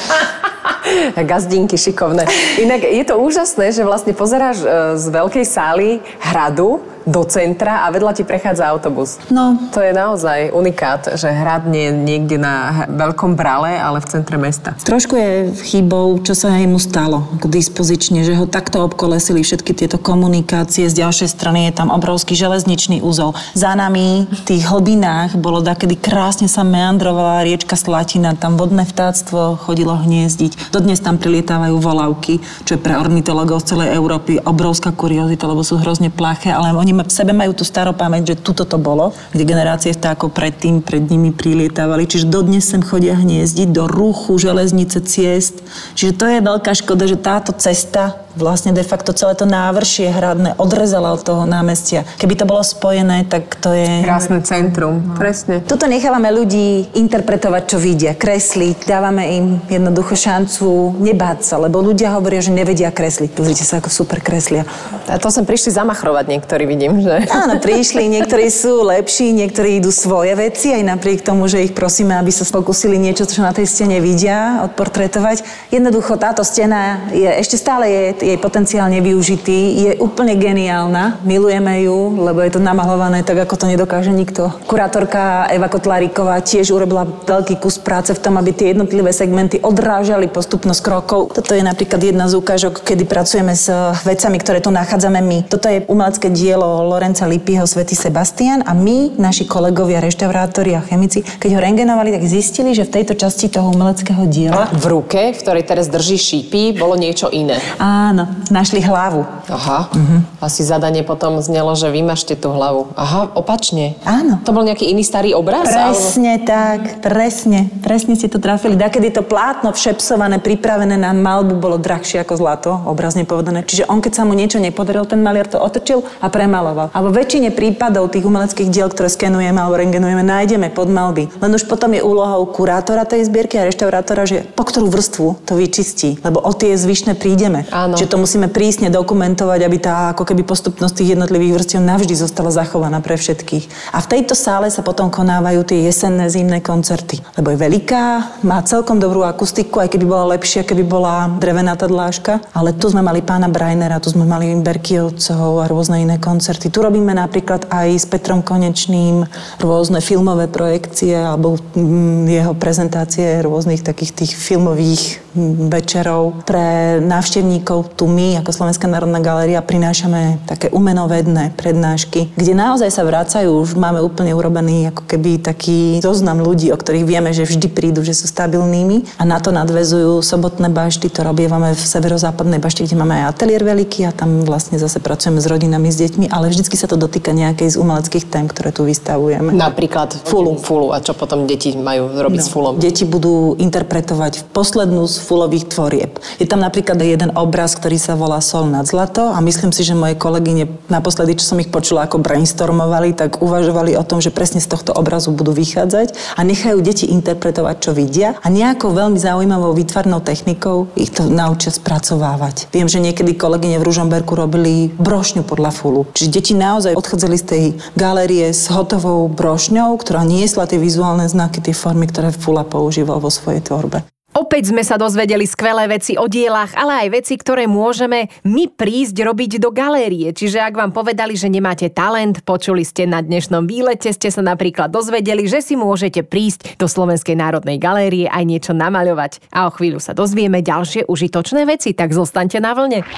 Gazdinky 1.18 1.74
šikovné. 1.74 2.22
Inak 2.62 2.86
je 2.86 3.02
to 3.02 3.18
úžasné, 3.18 3.74
že 3.74 3.82
vlastne 3.82 4.14
pozeráš 4.14 4.62
e, 4.62 4.66
z 4.94 5.06
veľkej 5.10 5.42
sály 5.42 5.98
hradu 6.22 6.78
do 7.06 7.22
centra 7.22 7.86
a 7.86 7.94
vedľa 7.94 8.18
ti 8.18 8.26
prechádza 8.26 8.66
autobus. 8.66 9.22
No. 9.30 9.54
To 9.70 9.78
je 9.78 9.94
naozaj 9.94 10.50
unikát, 10.50 11.06
že 11.14 11.30
hrad 11.30 11.70
nie 11.70 11.88
je 11.88 11.92
niekde 11.94 12.36
na 12.36 12.84
veľkom 12.90 13.38
brale, 13.38 13.78
ale 13.78 14.02
v 14.02 14.10
centre 14.10 14.34
mesta. 14.34 14.74
Trošku 14.82 15.14
je 15.14 15.30
chybou, 15.62 16.18
čo 16.26 16.34
sa 16.34 16.50
mu 16.66 16.82
stalo 16.82 17.22
k 17.38 17.46
dispozične, 17.46 18.26
že 18.26 18.34
ho 18.34 18.50
takto 18.50 18.82
obkolesili 18.82 19.46
všetky 19.46 19.70
tieto 19.70 20.02
komunikácie. 20.02 20.90
Z 20.90 20.98
ďalšej 20.98 21.30
strany 21.30 21.70
je 21.70 21.78
tam 21.78 21.94
obrovský 21.94 22.34
železničný 22.34 22.98
úzol. 23.06 23.38
Za 23.54 23.78
nami 23.78 24.26
v 24.26 24.40
tých 24.42 24.66
hlbinách 24.66 25.38
bolo 25.38 25.62
dakedy 25.62 25.94
krásne 25.94 26.50
sa 26.50 26.66
meandrovala 26.66 27.46
riečka 27.46 27.78
Slatina, 27.78 28.34
tam 28.34 28.58
vodné 28.58 28.82
vtáctvo 28.82 29.62
chodilo 29.62 29.94
hniezdiť. 29.94 30.74
Dodnes 30.74 30.98
tam 30.98 31.22
prilietávajú 31.22 31.78
volavky, 31.78 32.42
čo 32.66 32.74
je 32.74 32.82
pre 32.82 32.98
ornitologov 32.98 33.62
z 33.62 33.76
celej 33.76 33.94
Európy 33.94 34.42
obrovská 34.42 34.90
kuriozita, 34.90 35.46
lebo 35.46 35.62
sú 35.62 35.78
hrozne 35.78 36.10
plaché, 36.10 36.50
ale 36.50 36.74
oni 36.74 36.95
v 37.04 37.12
sebe 37.12 37.32
majú 37.36 37.52
tú 37.52 37.64
staropamäť, 37.64 38.32
že 38.32 38.40
tuto 38.40 38.68
to 38.68 38.80
bolo, 38.80 39.12
kde 39.32 39.48
generácie 39.48 39.92
vtákov 39.92 40.32
predtým 40.32 40.80
pred 40.84 41.04
nimi 41.04 41.32
prilietávali. 41.32 42.08
Čiže 42.08 42.30
dodnes 42.30 42.64
sem 42.64 42.80
chodia 42.80 43.16
hniezdiť 43.16 43.68
do 43.72 43.88
ruchu, 43.88 44.36
železnice, 44.40 45.04
ciest. 45.04 45.60
Čiže 45.96 46.12
to 46.16 46.24
je 46.28 46.38
veľká 46.44 46.72
škoda, 46.76 47.08
že 47.08 47.20
táto 47.20 47.56
cesta 47.56 48.25
vlastne 48.36 48.76
de 48.76 48.84
facto 48.84 49.16
celé 49.16 49.34
to 49.34 49.48
návršie 49.48 50.12
hradné 50.12 50.54
odrezala 50.60 51.10
od 51.16 51.24
toho 51.24 51.48
námestia. 51.48 52.04
Keby 52.20 52.36
to 52.36 52.44
bolo 52.44 52.62
spojené, 52.62 53.24
tak 53.26 53.56
to 53.58 53.72
je... 53.72 54.04
Krásne 54.04 54.44
centrum, 54.44 55.16
presne. 55.16 55.64
Tuto 55.64 55.88
nechávame 55.88 56.28
ľudí 56.30 56.92
interpretovať, 56.92 57.62
čo 57.66 57.76
vidia, 57.80 58.12
kresliť, 58.12 58.84
dávame 58.84 59.24
im 59.36 59.46
jednoducho 59.66 60.14
šancu 60.14 60.96
nebáť 61.00 61.38
sa, 61.42 61.56
lebo 61.56 61.80
ľudia 61.80 62.12
hovoria, 62.14 62.44
že 62.44 62.52
nevedia 62.52 62.92
kresliť. 62.92 63.32
Pozrite 63.32 63.64
sa, 63.64 63.80
ako 63.80 63.88
super 63.88 64.20
kreslia. 64.20 64.68
A 65.08 65.16
to 65.16 65.32
sem 65.32 65.48
prišli 65.48 65.72
zamachrovať 65.72 66.24
niektorí, 66.28 66.68
vidím, 66.68 67.00
že... 67.00 67.24
Áno, 67.32 67.58
prišli, 67.58 68.06
niektorí 68.10 68.52
sú 68.52 68.84
lepší, 68.84 69.32
niektorí 69.32 69.80
idú 69.80 69.88
svoje 69.94 70.36
veci, 70.36 70.76
aj 70.76 70.82
napriek 70.84 71.24
tomu, 71.24 71.48
že 71.48 71.64
ich 71.64 71.72
prosíme, 71.72 72.18
aby 72.18 72.30
sa 72.34 72.44
pokúsili 72.44 72.98
niečo, 73.00 73.24
čo 73.24 73.40
na 73.40 73.54
tej 73.54 73.64
stene 73.70 74.02
vidia, 74.02 74.66
odportretovať. 74.66 75.70
Jednoducho 75.70 76.18
táto 76.18 76.42
stena 76.42 77.06
je, 77.14 77.28
ešte 77.28 77.56
stále 77.56 77.84
je 77.86 78.04
jej 78.26 78.38
potenciál 78.42 78.90
nevyužitý, 78.90 79.86
je 79.86 79.92
úplne 80.02 80.34
geniálna, 80.34 81.22
milujeme 81.22 81.86
ju, 81.86 82.18
lebo 82.18 82.42
je 82.42 82.58
to 82.58 82.60
namalované 82.60 83.22
tak, 83.22 83.38
ako 83.38 83.54
to 83.54 83.70
nedokáže 83.70 84.10
nikto. 84.10 84.50
Kurátorka 84.66 85.46
Eva 85.46 85.70
Kotláriková 85.70 86.42
tiež 86.42 86.74
urobila 86.74 87.06
veľký 87.06 87.62
kus 87.62 87.78
práce 87.78 88.10
v 88.10 88.18
tom, 88.18 88.34
aby 88.34 88.50
tie 88.50 88.74
jednotlivé 88.74 89.14
segmenty 89.14 89.62
odrážali 89.62 90.26
postupnosť 90.26 90.80
krokov. 90.82 91.20
Toto 91.38 91.54
je 91.54 91.62
napríklad 91.62 92.02
jedna 92.02 92.26
z 92.26 92.34
ukážok, 92.34 92.82
kedy 92.82 93.06
pracujeme 93.06 93.54
s 93.54 93.70
vecami, 94.02 94.36
ktoré 94.42 94.58
tu 94.58 94.74
nachádzame 94.74 95.20
my. 95.22 95.38
Toto 95.46 95.70
je 95.70 95.84
umelecké 95.86 96.32
dielo 96.32 96.82
Lorenca 96.88 97.28
Lippiho 97.28 97.62
Svetý 97.68 97.94
Sebastian 97.94 98.66
a 98.66 98.72
my, 98.74 99.14
naši 99.20 99.44
kolegovia, 99.46 100.00
reštaurátori 100.00 100.72
a 100.74 100.82
chemici, 100.82 101.22
keď 101.22 101.50
ho 101.54 101.60
rengenovali, 101.60 102.10
tak 102.16 102.24
zistili, 102.24 102.72
že 102.72 102.88
v 102.88 102.94
tejto 103.02 103.14
časti 103.14 103.52
toho 103.52 103.70
umeleckého 103.70 104.24
diela 104.26 104.72
V 104.72 104.86
ruke, 104.88 105.36
v 105.36 105.38
ktorej 105.38 105.68
teraz 105.68 105.86
drží 105.92 106.16
šípy, 106.16 106.74
bolo 106.80 106.96
niečo 106.96 107.28
iné. 107.28 107.60
Áno, 107.76 108.15
našli 108.48 108.80
hlavu. 108.80 109.28
Aha. 109.52 109.92
Asi 110.40 110.64
zadanie 110.64 111.04
potom 111.04 111.36
znelo, 111.44 111.76
že 111.76 111.92
vymažte 111.92 112.32
tú 112.32 112.48
hlavu. 112.48 112.88
Aha, 112.96 113.28
opačne. 113.36 114.00
Áno. 114.08 114.40
To 114.48 114.56
bol 114.56 114.64
nejaký 114.64 114.88
iný 114.88 115.04
starý 115.04 115.36
obraz? 115.36 115.68
alebo- 115.68 115.92
Presne 115.92 116.32
tak, 116.40 116.80
presne, 117.04 117.68
presne 117.84 118.16
ste 118.16 118.30
to 118.30 118.38
trafili. 118.38 118.78
Dakedy 118.78 119.10
to 119.10 119.20
plátno 119.20 119.74
všepsované, 119.74 120.38
pripravené 120.38 120.94
na 120.94 121.10
malbu 121.10 121.58
bolo 121.58 121.76
drahšie 121.76 122.22
ako 122.22 122.34
zlato, 122.38 122.70
obrazne 122.86 123.26
povedané. 123.26 123.60
Čiže 123.60 123.90
on, 123.90 123.98
keď 123.98 124.12
sa 124.14 124.22
mu 124.22 124.32
niečo 124.32 124.56
nepodarilo, 124.56 125.04
ten 125.04 125.20
maliar 125.20 125.50
to 125.50 125.58
otočil 125.58 126.06
a 126.22 126.30
premaloval. 126.30 126.94
A 126.94 126.98
vo 127.02 127.10
väčšine 127.10 127.50
prípadov 127.50 128.08
tých 128.08 128.22
umeleckých 128.22 128.70
diel, 128.70 128.86
ktoré 128.86 129.10
skenujeme 129.10 129.58
alebo 129.58 129.74
rengenujeme, 129.76 130.22
nájdeme 130.22 130.70
podmalby. 130.70 131.28
Len 131.42 131.50
už 131.50 131.66
potom 131.66 131.90
je 131.90 132.00
úlohou 132.00 132.46
kurátora 132.46 133.02
tej 133.02 133.26
zbierky 133.26 133.58
a 133.58 133.66
reštaurátora, 133.66 134.22
že 134.28 134.46
po 134.54 134.62
ktorú 134.62 134.86
vrstvu 134.86 135.42
to 135.42 135.58
vyčistí, 135.58 136.20
lebo 136.22 136.38
o 136.38 136.52
tie 136.54 136.78
zvyšné 136.78 137.18
prídeme. 137.18 137.66
Áno. 137.74 137.98
Že 137.98 138.05
že 138.06 138.14
to 138.14 138.22
musíme 138.22 138.46
prísne 138.46 138.86
dokumentovať, 138.86 139.66
aby 139.66 139.78
tá 139.82 140.14
ako 140.14 140.22
keby 140.22 140.46
postupnosť 140.46 141.02
tých 141.02 141.18
jednotlivých 141.18 141.58
vrstiev 141.58 141.82
navždy 141.82 142.14
zostala 142.14 142.54
zachovaná 142.54 143.02
pre 143.02 143.18
všetkých. 143.18 143.90
A 143.90 143.98
v 143.98 144.06
tejto 144.14 144.38
sále 144.38 144.70
sa 144.70 144.86
potom 144.86 145.10
konávajú 145.10 145.66
tie 145.66 145.90
jesenné 145.90 146.30
zimné 146.30 146.62
koncerty. 146.62 147.18
Lebo 147.34 147.50
je 147.50 147.58
veľká, 147.58 148.04
má 148.46 148.62
celkom 148.62 149.02
dobrú 149.02 149.26
akustiku, 149.26 149.82
aj 149.82 149.90
keby 149.90 150.06
bola 150.06 150.38
lepšia, 150.38 150.62
keby 150.62 150.86
bola 150.86 151.34
drevená 151.34 151.74
tá 151.74 151.90
dláška. 151.90 152.46
Ale 152.54 152.78
tu 152.78 152.86
sme 152.86 153.02
mali 153.02 153.26
pána 153.26 153.50
Brajnera, 153.50 153.98
tu 153.98 154.14
sme 154.14 154.22
mali 154.22 154.54
Berkiovcov 154.54 155.66
a 155.66 155.66
rôzne 155.66 156.06
iné 156.06 156.22
koncerty. 156.22 156.70
Tu 156.70 156.78
robíme 156.78 157.10
napríklad 157.10 157.66
aj 157.74 157.88
s 157.90 158.06
Petrom 158.06 158.38
Konečným 158.38 159.26
rôzne 159.58 159.98
filmové 159.98 160.46
projekcie 160.46 161.18
alebo 161.18 161.58
mm, 161.74 162.30
jeho 162.30 162.54
prezentácie 162.54 163.42
rôznych 163.42 163.82
takých 163.82 164.14
tých 164.22 164.32
filmových 164.38 165.18
mm, 165.34 165.74
večerov. 165.74 166.46
Pre 166.46 167.02
návštevníkov 167.02 167.85
tu 167.94 168.10
my, 168.10 168.42
ako 168.42 168.50
Slovenská 168.50 168.90
národná 168.90 169.22
galéria, 169.22 169.62
prinášame 169.62 170.42
také 170.50 170.72
umenovedné 170.74 171.54
prednášky, 171.54 172.34
kde 172.34 172.52
naozaj 172.56 172.90
sa 172.90 173.06
vracajú, 173.06 173.62
už 173.62 173.78
máme 173.78 174.02
úplne 174.02 174.34
urobený 174.34 174.90
ako 174.90 175.06
keby 175.06 175.38
taký 175.38 176.02
zoznam 176.02 176.42
ľudí, 176.42 176.74
o 176.74 176.78
ktorých 176.78 177.06
vieme, 177.06 177.30
že 177.30 177.46
vždy 177.46 177.70
prídu, 177.70 178.02
že 178.02 178.18
sú 178.18 178.26
stabilnými 178.26 179.20
a 179.20 179.22
na 179.22 179.38
to 179.38 179.54
nadvezujú 179.54 180.24
sobotné 180.24 180.72
bašty, 180.72 181.06
to 181.06 181.22
robievame 181.22 181.76
v 181.76 181.82
severozápadnej 181.82 182.58
bašti, 182.58 182.88
kde 182.88 182.98
máme 182.98 183.22
aj 183.22 183.36
ateliér 183.36 183.62
veľký 183.62 184.08
a 184.08 184.12
tam 184.16 184.42
vlastne 184.42 184.80
zase 184.82 184.98
pracujeme 184.98 185.38
s 185.38 185.46
rodinami, 185.46 185.92
s 185.92 186.02
deťmi, 186.02 186.32
ale 186.32 186.50
vždycky 186.50 186.74
sa 186.74 186.90
to 186.90 186.98
dotýka 186.98 187.30
nejakej 187.30 187.72
z 187.72 187.76
umeleckých 187.76 188.26
tém, 188.26 188.48
ktoré 188.50 188.72
tu 188.72 188.82
vystavujeme. 188.82 189.52
Napríklad 189.54 190.26
fulu. 190.26 190.58
Fulu. 190.58 190.90
A 190.90 190.98
čo 191.04 191.12
potom 191.12 191.44
deti 191.44 191.76
majú 191.76 192.10
robiť 192.16 192.40
no. 192.40 192.46
s 192.46 192.48
fulom? 192.48 192.72
Deti 192.80 193.04
budú 193.04 193.54
interpretovať 193.60 194.48
poslednú 194.50 195.04
z 195.04 195.16
fulových 195.20 195.68
tvorieb. 195.70 196.16
Je 196.40 196.48
tam 196.48 196.64
napríklad 196.64 196.96
jeden 196.98 197.30
obraz, 197.36 197.75
ktorý 197.76 198.00
sa 198.00 198.16
volá 198.16 198.40
Sol 198.40 198.64
nad 198.64 198.88
zlato 198.88 199.28
a 199.28 199.38
myslím 199.44 199.76
si, 199.76 199.84
že 199.84 199.92
moje 199.92 200.16
kolegyne 200.16 200.72
naposledy, 200.88 201.36
čo 201.36 201.52
som 201.52 201.60
ich 201.60 201.68
počula, 201.68 202.08
ako 202.08 202.24
brainstormovali, 202.24 203.12
tak 203.12 203.44
uvažovali 203.44 203.92
o 204.00 204.02
tom, 204.08 204.24
že 204.24 204.32
presne 204.32 204.64
z 204.64 204.72
tohto 204.72 204.96
obrazu 204.96 205.36
budú 205.36 205.52
vychádzať 205.52 206.16
a 206.34 206.40
nechajú 206.40 206.80
deti 206.80 207.04
interpretovať, 207.12 207.76
čo 207.84 207.90
vidia 207.92 208.40
a 208.40 208.48
nejakou 208.48 208.96
veľmi 208.96 209.20
zaujímavou 209.20 209.76
výtvarnou 209.76 210.24
technikou 210.24 210.88
ich 210.96 211.12
to 211.12 211.28
naučia 211.28 211.68
spracovávať. 211.68 212.72
Viem, 212.72 212.88
že 212.88 213.04
niekedy 213.04 213.36
kolegyne 213.36 213.76
v 213.76 213.86
Ružomberku 213.86 214.32
robili 214.32 214.88
brošňu 214.96 215.44
podľa 215.44 215.70
fulu. 215.76 216.08
Čiže 216.16 216.32
deti 216.32 216.52
naozaj 216.56 216.96
odchádzali 216.96 217.36
z 217.36 217.44
tej 217.44 217.64
galérie 217.92 218.48
s 218.56 218.72
hotovou 218.72 219.28
brošňou, 219.28 219.92
ktorá 220.00 220.24
niesla 220.24 220.64
tie 220.64 220.80
vizuálne 220.80 221.28
znaky, 221.28 221.60
tie 221.60 221.76
formy, 221.76 222.08
ktoré 222.08 222.32
Fula 222.32 222.64
používal 222.64 223.20
vo 223.20 223.28
svojej 223.28 223.60
tvorbe. 223.60 224.15
Opäť 224.36 224.68
sme 224.68 224.84
sa 224.84 225.00
dozvedeli 225.00 225.48
skvelé 225.48 225.88
veci 225.88 226.12
o 226.20 226.28
dielach, 226.28 226.76
ale 226.76 227.08
aj 227.08 227.24
veci, 227.24 227.40
ktoré 227.40 227.64
môžeme 227.64 228.28
my 228.44 228.68
prísť 228.68 229.24
robiť 229.24 229.56
do 229.56 229.72
galérie. 229.72 230.28
Čiže 230.36 230.60
ak 230.60 230.76
vám 230.76 230.92
povedali, 230.92 231.40
že 231.40 231.48
nemáte 231.48 231.88
talent, 231.88 232.44
počuli 232.44 232.84
ste 232.84 233.08
na 233.08 233.24
dnešnom 233.24 233.64
výlete, 233.64 234.12
ste 234.12 234.28
sa 234.28 234.44
napríklad 234.44 234.92
dozvedeli, 234.92 235.48
že 235.48 235.64
si 235.64 235.72
môžete 235.72 236.20
prísť 236.20 236.76
do 236.76 236.84
Slovenskej 236.84 237.32
národnej 237.32 237.80
galérie 237.80 238.28
aj 238.28 238.44
niečo 238.44 238.72
namaľovať. 238.76 239.40
A 239.56 239.66
o 239.68 239.70
chvíľu 239.72 240.04
sa 240.04 240.12
dozvieme 240.12 240.60
ďalšie 240.60 241.08
užitočné 241.08 241.64
veci, 241.64 241.96
tak 241.96 242.12
zostaňte 242.12 242.60
na 242.60 242.76
vlne. 242.76 243.08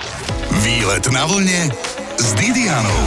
Výlet 0.62 1.02
na 1.10 1.26
vlne 1.26 1.74
s 2.14 2.30
Didianou. 2.38 3.02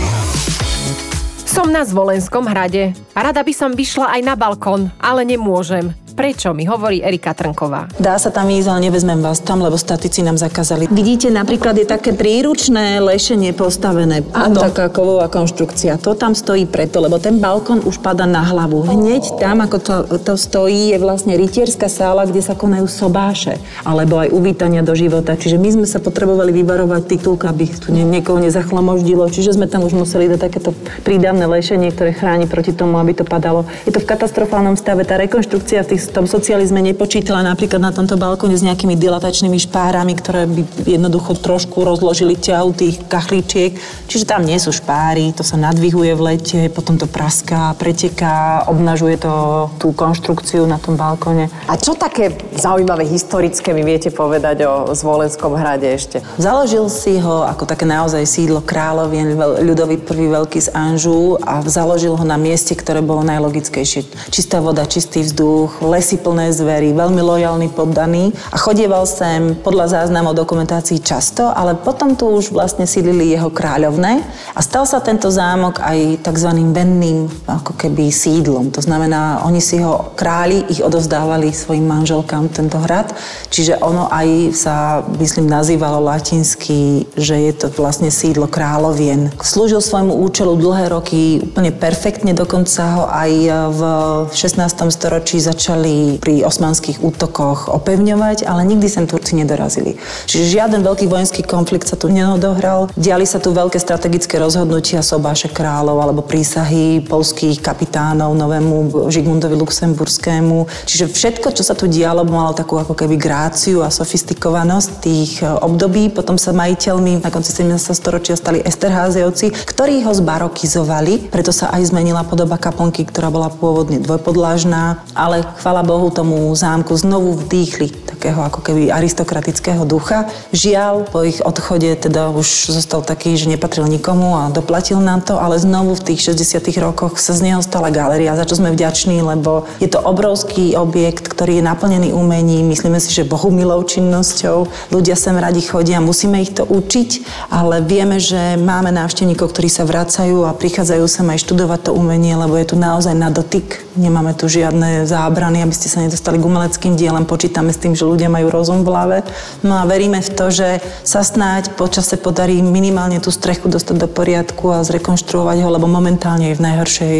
Som 1.47 1.71
na 1.71 1.87
Zvolenskom 1.87 2.43
hrade 2.43 2.91
rada 3.15 3.39
by 3.39 3.53
som 3.55 3.71
vyšla 3.71 4.19
aj 4.19 4.21
na 4.23 4.35
balkón, 4.35 4.91
ale 4.99 5.23
nemôžem. 5.23 5.95
Prečo, 6.11 6.51
mi 6.51 6.67
hovorí 6.67 6.99
Erika 6.99 7.31
Trnková. 7.31 7.87
Dá 7.95 8.19
sa 8.19 8.27
tam 8.29 8.51
ísť, 8.51 8.67
ale 8.67 8.91
nevezmem 8.91 9.23
vás 9.23 9.39
tam, 9.39 9.63
lebo 9.63 9.79
statici 9.79 10.19
nám 10.19 10.35
zakázali. 10.35 10.91
Vidíte, 10.91 11.31
napríklad 11.31 11.79
je 11.79 11.87
také 11.87 12.11
príručné 12.11 12.99
lešenie 12.99 13.55
postavené. 13.55 14.21
Áno. 14.35 14.59
Taká 14.59 14.91
kovová 14.91 15.31
konštrukcia. 15.31 15.95
To 16.03 16.11
tam 16.11 16.35
stojí 16.35 16.67
preto, 16.67 16.99
lebo 16.99 17.15
ten 17.15 17.39
balkón 17.39 17.79
už 17.87 18.03
pada 18.03 18.27
na 18.27 18.43
hlavu. 18.43 18.83
Hneď 18.83 19.39
tam, 19.39 19.63
ako 19.63 19.77
to, 19.79 19.95
to 20.19 20.33
stojí, 20.35 20.91
je 20.91 20.99
vlastne 20.99 21.39
rytierská 21.39 21.87
sála, 21.87 22.27
kde 22.27 22.43
sa 22.43 22.59
konajú 22.59 22.91
sobáše. 22.91 23.55
Alebo 23.87 24.19
aj 24.19 24.35
uvítania 24.35 24.83
do 24.83 24.91
života. 24.91 25.39
Čiže 25.39 25.55
my 25.55 25.69
sme 25.79 25.87
sa 25.87 26.03
potrebovali 26.03 26.51
vyvarovať 26.51 27.01
titulka, 27.07 27.49
aby 27.49 27.71
tu 27.71 27.95
niekoho 27.95 28.43
nezachlamoždilo. 28.43 29.31
Čiže 29.31 29.55
sme 29.55 29.71
tam 29.71 29.87
už 29.87 29.95
museli 29.95 30.27
dať 30.27 30.39
takéto 30.51 30.75
prídavné 31.07 31.47
lešenie, 31.47 31.95
ktoré 31.95 32.11
chráni 32.11 32.51
proti 32.51 32.75
tomu, 32.75 32.99
aby 32.99 33.15
to 33.15 33.23
padalo. 33.23 33.63
Je 33.87 33.95
to 33.95 34.03
v 34.03 34.09
katastrofálnom 34.11 34.75
stave. 34.75 35.07
Tá 35.07 35.15
rekonštrukcia 35.15 35.87
v 35.87 35.89
tých 35.95 36.00
v 36.07 36.13
tom 36.13 36.25
socializme 36.25 36.81
nepočítala 36.81 37.45
napríklad 37.45 37.81
na 37.83 37.93
tomto 37.93 38.17
balkóne 38.17 38.57
s 38.57 38.65
nejakými 38.65 38.97
dilatačnými 38.97 39.57
špárami, 39.61 40.17
ktoré 40.17 40.49
by 40.49 40.61
jednoducho 40.87 41.37
trošku 41.37 41.85
rozložili 41.85 42.33
ťahu 42.39 42.69
tých 42.73 42.95
kachlíčiek. 43.05 43.77
Čiže 44.09 44.25
tam 44.25 44.41
nie 44.41 44.57
sú 44.57 44.73
špáry, 44.73 45.33
to 45.35 45.45
sa 45.45 45.59
nadvihuje 45.59 46.17
v 46.17 46.21
lete, 46.21 46.61
potom 46.73 46.97
to 46.97 47.05
praská, 47.05 47.77
preteká, 47.77 48.65
obnažuje 48.65 49.21
to 49.21 49.33
tú 49.77 49.93
konštrukciu 49.93 50.65
na 50.65 50.81
tom 50.81 50.97
balkóne. 50.97 51.51
A 51.69 51.77
čo 51.77 51.93
také 51.93 52.33
zaujímavé 52.57 53.05
historické 53.05 53.75
mi 53.75 53.85
viete 53.85 54.09
povedať 54.09 54.65
o 54.65 54.73
Zvolenskom 54.97 55.53
hrade 55.53 55.85
ešte? 55.85 56.25
Založil 56.41 56.89
si 56.89 57.19
ho 57.19 57.45
ako 57.45 57.67
také 57.67 57.85
naozaj 57.85 58.23
sídlo 58.25 58.63
kráľovien 58.63 59.35
ľudový 59.61 59.99
prvý 60.01 60.31
veľký 60.31 60.59
z 60.63 60.69
Anžu 60.73 61.37
a 61.43 61.61
založil 61.65 62.15
ho 62.15 62.25
na 62.25 62.39
mieste, 62.39 62.73
ktoré 62.73 63.03
bolo 63.03 63.21
najlogickejšie. 63.21 64.31
Čistá 64.31 64.63
voda, 64.63 64.87
čistý 64.87 65.21
vzduch, 65.25 65.83
lesy 65.91 66.15
plné 66.15 66.55
zvery, 66.55 66.95
veľmi 66.95 67.19
lojálny 67.19 67.67
poddaný 67.75 68.31
a 68.47 68.55
chodieval 68.55 69.03
sem 69.03 69.59
podľa 69.59 69.99
záznamov 69.99 70.39
dokumentácií 70.39 71.03
často, 71.03 71.51
ale 71.51 71.75
potom 71.75 72.15
tu 72.15 72.31
už 72.31 72.55
vlastne 72.55 72.87
sídlili 72.87 73.35
jeho 73.35 73.51
kráľovné 73.51 74.23
a 74.55 74.59
stal 74.63 74.87
sa 74.87 75.03
tento 75.03 75.27
zámok 75.27 75.83
aj 75.83 76.23
tzv. 76.23 76.49
venným 76.71 77.27
ako 77.43 77.75
keby 77.75 78.07
sídlom. 78.07 78.71
To 78.71 78.79
znamená, 78.79 79.43
oni 79.43 79.59
si 79.59 79.83
ho 79.83 80.15
králi, 80.15 80.63
ich 80.71 80.79
odovzdávali 80.79 81.51
svojim 81.51 81.83
manželkám 81.83 82.47
tento 82.47 82.79
hrad, 82.79 83.11
čiže 83.51 83.81
ono 83.83 84.07
aj 84.07 84.55
sa, 84.55 85.03
myslím, 85.19 85.51
nazývalo 85.51 85.99
latinsky, 85.99 87.09
že 87.17 87.35
je 87.49 87.53
to 87.57 87.67
vlastne 87.75 88.13
sídlo 88.13 88.47
kráľovien. 88.47 89.33
Slúžil 89.41 89.81
svojmu 89.81 90.21
účelu 90.21 90.53
dlhé 90.55 90.93
roky 90.93 91.41
úplne 91.41 91.73
perfektne, 91.73 92.37
dokonca 92.37 92.81
ho 92.95 93.03
aj 93.09 93.31
v 93.73 93.81
16. 94.29 94.61
storočí 94.93 95.41
začali 95.41 95.80
začali 95.81 96.21
pri 96.21 96.45
osmanských 96.45 97.01
útokoch 97.01 97.65
opevňovať, 97.65 98.45
ale 98.45 98.61
nikdy 98.69 98.85
sem 98.85 99.09
Turci 99.09 99.33
nedorazili. 99.33 99.97
Čiže 100.29 100.53
žiaden 100.53 100.85
veľký 100.85 101.09
vojenský 101.09 101.41
konflikt 101.41 101.89
sa 101.89 101.97
tu 101.97 102.13
neodohral. 102.13 102.93
Diali 102.93 103.25
sa 103.25 103.41
tu 103.41 103.49
veľké 103.49 103.81
strategické 103.81 104.37
rozhodnutia 104.37 105.01
sobáše 105.01 105.49
kráľov 105.49 105.97
alebo 105.97 106.21
prísahy 106.21 107.01
polských 107.01 107.65
kapitánov 107.65 108.37
novému 108.37 109.09
Žigmundovi 109.09 109.57
Luxemburskému. 109.57 110.69
Čiže 110.85 111.09
všetko, 111.09 111.49
čo 111.57 111.65
sa 111.65 111.73
tu 111.73 111.89
dialo, 111.89 112.21
malo 112.29 112.53
takú 112.53 112.77
ako 112.77 112.93
keby 112.93 113.17
gráciu 113.17 113.81
a 113.81 113.89
sofistikovanosť 113.89 114.89
tých 115.01 115.41
období. 115.41 116.13
Potom 116.13 116.37
sa 116.37 116.53
majiteľmi 116.53 117.25
na 117.25 117.29
konci 117.33 117.57
17. 117.57 117.73
storočia 117.97 118.37
stali 118.37 118.61
Esterháziovci, 118.61 119.49
ktorí 119.65 120.05
ho 120.05 120.13
zbarokizovali, 120.13 121.33
preto 121.33 121.49
sa 121.49 121.73
aj 121.73 121.89
zmenila 121.89 122.21
podoba 122.21 122.61
kaplnky, 122.61 123.09
ktorá 123.09 123.33
bola 123.33 123.49
pôvodne 123.49 123.97
dvojpodlážna, 123.97 125.01
ale 125.17 125.41
chvala 125.71 125.87
Bohu, 125.87 126.11
tomu 126.11 126.51
zámku 126.51 126.91
znovu 126.99 127.31
vdýchli 127.31 128.11
takého 128.11 128.43
ako 128.43 128.59
keby 128.59 128.91
aristokratického 128.91 129.87
ducha. 129.87 130.27
Žiaľ, 130.51 131.07
po 131.07 131.23
ich 131.23 131.39
odchode 131.39 131.87
teda 131.95 132.27
už 132.27 132.75
zostal 132.75 132.99
taký, 132.99 133.39
že 133.39 133.47
nepatril 133.47 133.87
nikomu 133.87 134.35
a 134.35 134.51
doplatil 134.51 134.99
nám 134.99 135.23
to, 135.23 135.39
ale 135.39 135.55
znovu 135.55 135.95
v 135.95 136.11
tých 136.11 136.35
60 136.35 136.75
rokoch 136.83 137.15
sa 137.23 137.31
z 137.31 137.47
neho 137.47 137.63
stala 137.63 137.87
galéria, 137.87 138.35
za 138.35 138.43
čo 138.43 138.59
sme 138.59 138.75
vďační, 138.75 139.23
lebo 139.23 139.63
je 139.79 139.87
to 139.87 140.03
obrovský 140.03 140.75
objekt, 140.75 141.31
ktorý 141.31 141.63
je 141.63 141.67
naplnený 141.71 142.11
umením, 142.11 142.67
myslíme 142.67 142.99
si, 142.99 143.15
že 143.15 143.23
bohumilou 143.23 143.79
činnosťou. 143.87 144.91
Ľudia 144.91 145.15
sem 145.15 145.39
radi 145.39 145.63
chodia, 145.63 146.03
musíme 146.03 146.43
ich 146.43 146.51
to 146.51 146.67
učiť, 146.67 147.09
ale 147.47 147.79
vieme, 147.79 148.19
že 148.19 148.59
máme 148.59 148.91
návštevníkov, 148.91 149.55
ktorí 149.55 149.71
sa 149.71 149.87
vracajú 149.87 150.43
a 150.43 150.51
prichádzajú 150.51 151.05
sem 151.07 151.23
aj 151.31 151.47
študovať 151.47 151.87
to 151.87 151.91
umenie, 151.95 152.35
lebo 152.35 152.59
je 152.59 152.67
tu 152.67 152.75
naozaj 152.75 153.15
na 153.15 153.31
dotyk. 153.31 153.87
Nemáme 153.95 154.35
tu 154.35 154.51
žiadne 154.51 155.07
zábrany, 155.07 155.60
aby 155.63 155.75
ste 155.77 155.87
sa 155.87 156.03
nedostali 156.03 156.41
k 156.41 156.47
umeleckým 156.49 156.97
dielem. 156.97 157.23
Počítame 157.23 157.71
s 157.71 157.81
tým, 157.81 157.93
že 157.93 158.03
ľudia 158.03 158.27
majú 158.27 158.49
rozum 158.49 158.83
v 158.83 158.89
hlave. 158.91 159.17
No 159.61 159.77
a 159.77 159.85
veríme 159.85 160.19
v 160.19 160.29
to, 160.33 160.51
že 160.51 160.81
sa 161.05 161.21
snáď 161.21 161.73
počase 161.77 162.17
podarí 162.17 162.59
minimálne 162.59 163.21
tú 163.21 163.29
strechu 163.29 163.69
dostať 163.69 163.95
do 164.01 164.07
poriadku 164.09 164.73
a 164.73 164.83
zrekonštruovať 164.83 165.57
ho, 165.63 165.69
lebo 165.71 165.85
momentálne 165.85 166.51
je 166.51 166.57
v 166.57 166.65
najhoršej 166.65 167.17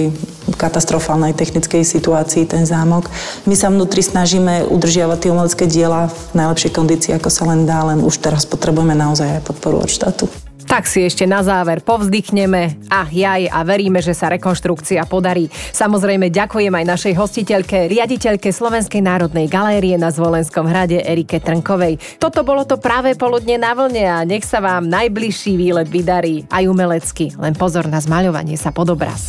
katastrofálnej 0.57 1.37
technickej 1.37 1.85
situácii 1.85 2.49
ten 2.49 2.67
zámok. 2.67 3.07
My 3.47 3.55
sa 3.55 3.71
vnútri 3.71 4.03
snažíme 4.03 4.67
udržiavať 4.67 5.17
tie 5.21 5.31
umelecké 5.31 5.65
diela 5.69 6.09
v 6.09 6.33
najlepšej 6.37 6.71
kondícii, 6.75 7.11
ako 7.15 7.29
sa 7.29 7.47
len 7.47 7.63
dá, 7.63 7.85
len 7.87 8.03
už 8.03 8.19
teraz 8.19 8.43
potrebujeme 8.43 8.97
naozaj 8.97 9.41
aj 9.41 9.45
podporu 9.47 9.85
od 9.85 9.89
štátu. 9.89 10.27
Tak 10.71 10.87
si 10.87 11.03
ešte 11.03 11.27
na 11.27 11.43
záver 11.43 11.83
povzdychneme 11.83 12.87
a 12.87 13.03
jaj 13.03 13.51
a 13.51 13.59
veríme, 13.67 13.99
že 13.99 14.15
sa 14.15 14.31
rekonštrukcia 14.31 15.03
podarí. 15.03 15.51
Samozrejme 15.51 16.31
ďakujem 16.31 16.71
aj 16.71 16.85
našej 16.87 17.13
hostiteľke, 17.19 17.91
riaditeľke 17.91 18.47
Slovenskej 18.55 19.03
národnej 19.03 19.51
galérie 19.51 19.99
na 19.99 20.15
Zvolenskom 20.15 20.63
hrade 20.63 21.03
Erike 21.03 21.43
Trnkovej. 21.43 21.99
Toto 22.23 22.47
bolo 22.47 22.63
to 22.63 22.79
práve 22.79 23.19
poludne 23.19 23.59
na 23.59 23.75
vlne 23.75 24.05
a 24.07 24.23
nech 24.23 24.47
sa 24.47 24.63
vám 24.63 24.87
najbližší 24.87 25.59
výlet 25.59 25.91
vydarí 25.91 26.47
aj 26.47 26.63
umelecky. 26.63 27.35
Len 27.35 27.51
pozor 27.51 27.91
na 27.91 27.99
zmaľovanie 27.99 28.55
sa 28.55 28.71
pod 28.71 28.95
obraz. 28.95 29.27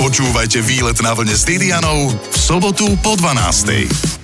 Počúvajte 0.00 0.64
výlet 0.64 0.96
na 1.04 1.12
vlne 1.12 1.36
s 1.36 1.44
Didianou 1.44 2.16
v 2.16 2.36
sobotu 2.40 2.88
po 3.04 3.12
12. 3.12 4.17